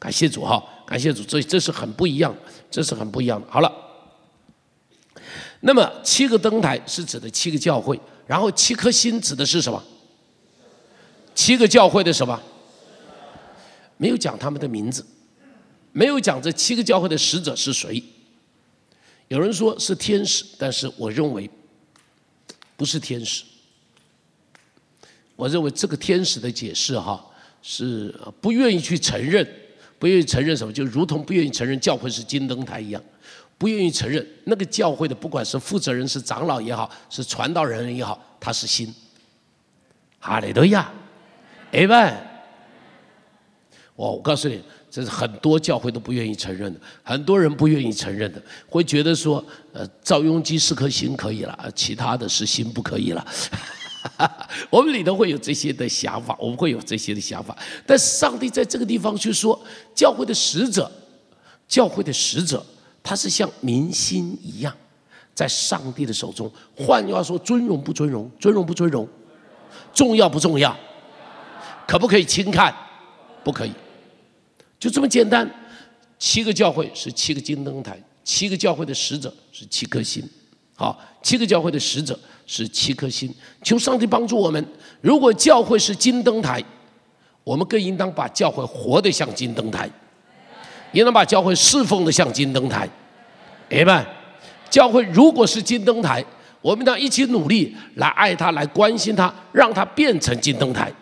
[0.01, 2.35] 感谢主哈，感谢主，这这是很不一样，
[2.69, 3.47] 这是很不一样的。
[3.49, 3.71] 好了，
[5.65, 9.83] 那么七个灯台是指的七个教会，然后七颗星指的是什么？
[11.35, 12.41] 七个教会的什么？
[13.97, 15.07] 没有讲他们的名字，
[15.93, 18.03] 没有讲这七个教会的使者是谁。
[19.29, 21.49] 有人说是天使，但是我认为
[22.77, 23.45] 不是天使。
[25.37, 27.25] 我认为这个天使的解释哈
[27.63, 29.47] 是不愿意去承认，
[29.99, 33.03] 不愿意承认什么，就如同不愿意承认教会是金灯台一样，
[33.59, 38.93] 不愿意承认那个教会的不管是负责人是长老也好，是传道人也好，他是心。
[40.19, 40.91] 哈利路亚。
[41.73, 42.13] 哎喂，
[43.97, 49.43] 我我告诉你，这是很多教会都不愿意承认的，很多人不愿意承认的，会觉得说，
[49.73, 53.27] 呃，赵雍基是颗心可以了，其他的是心不可以了。
[54.69, 57.57] 我们里头会有这些的想法，我们会有这些的想法。
[57.87, 59.59] 但上帝在这个地方去说，
[59.95, 60.91] 教会的使者，
[61.67, 62.63] 教会的使者，
[63.03, 64.75] 他是像明星一样，
[65.35, 66.51] 在上帝的手中。
[66.77, 68.31] 换句话说，尊荣不尊荣？
[68.39, 69.09] 尊荣不尊荣？
[69.93, 70.77] 重要不重要？
[71.87, 72.75] 可不可以轻看？
[73.43, 73.73] 不可以，
[74.79, 75.51] 就这么简单。
[76.19, 80.23] 七个教会是七个金灯台，七个教会的使者是七颗星。
[80.77, 83.35] 好，七个教会的使者是七颗星。
[83.63, 84.65] 求上帝帮助我们。
[85.01, 86.63] 如果教会是金灯台，
[87.43, 89.91] 我们更应当把教会活得像金灯台，
[90.93, 92.89] 也能把教会侍奉的像金灯台。
[93.71, 94.07] 哎们，
[94.71, 96.25] 教会如果是金灯台，
[96.61, 100.93] 我们当一起努力来爱他，来关心他，让他变成金灯台。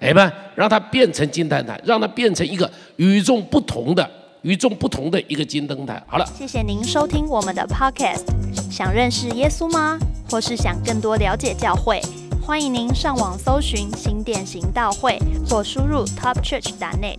[0.00, 4.08] 哎们，让它变成金灯台，让它变成一个与众不同的、
[4.42, 6.00] 与众不同的一个金灯台。
[6.06, 8.22] 好了，谢谢您收听我们的 Podcast。
[8.70, 9.98] 想认识耶稣吗？
[10.30, 12.00] 或是想更多了解教会？
[12.40, 15.18] 欢迎您上网搜寻新店行道会，
[15.50, 17.18] 或输入 topchurch.net，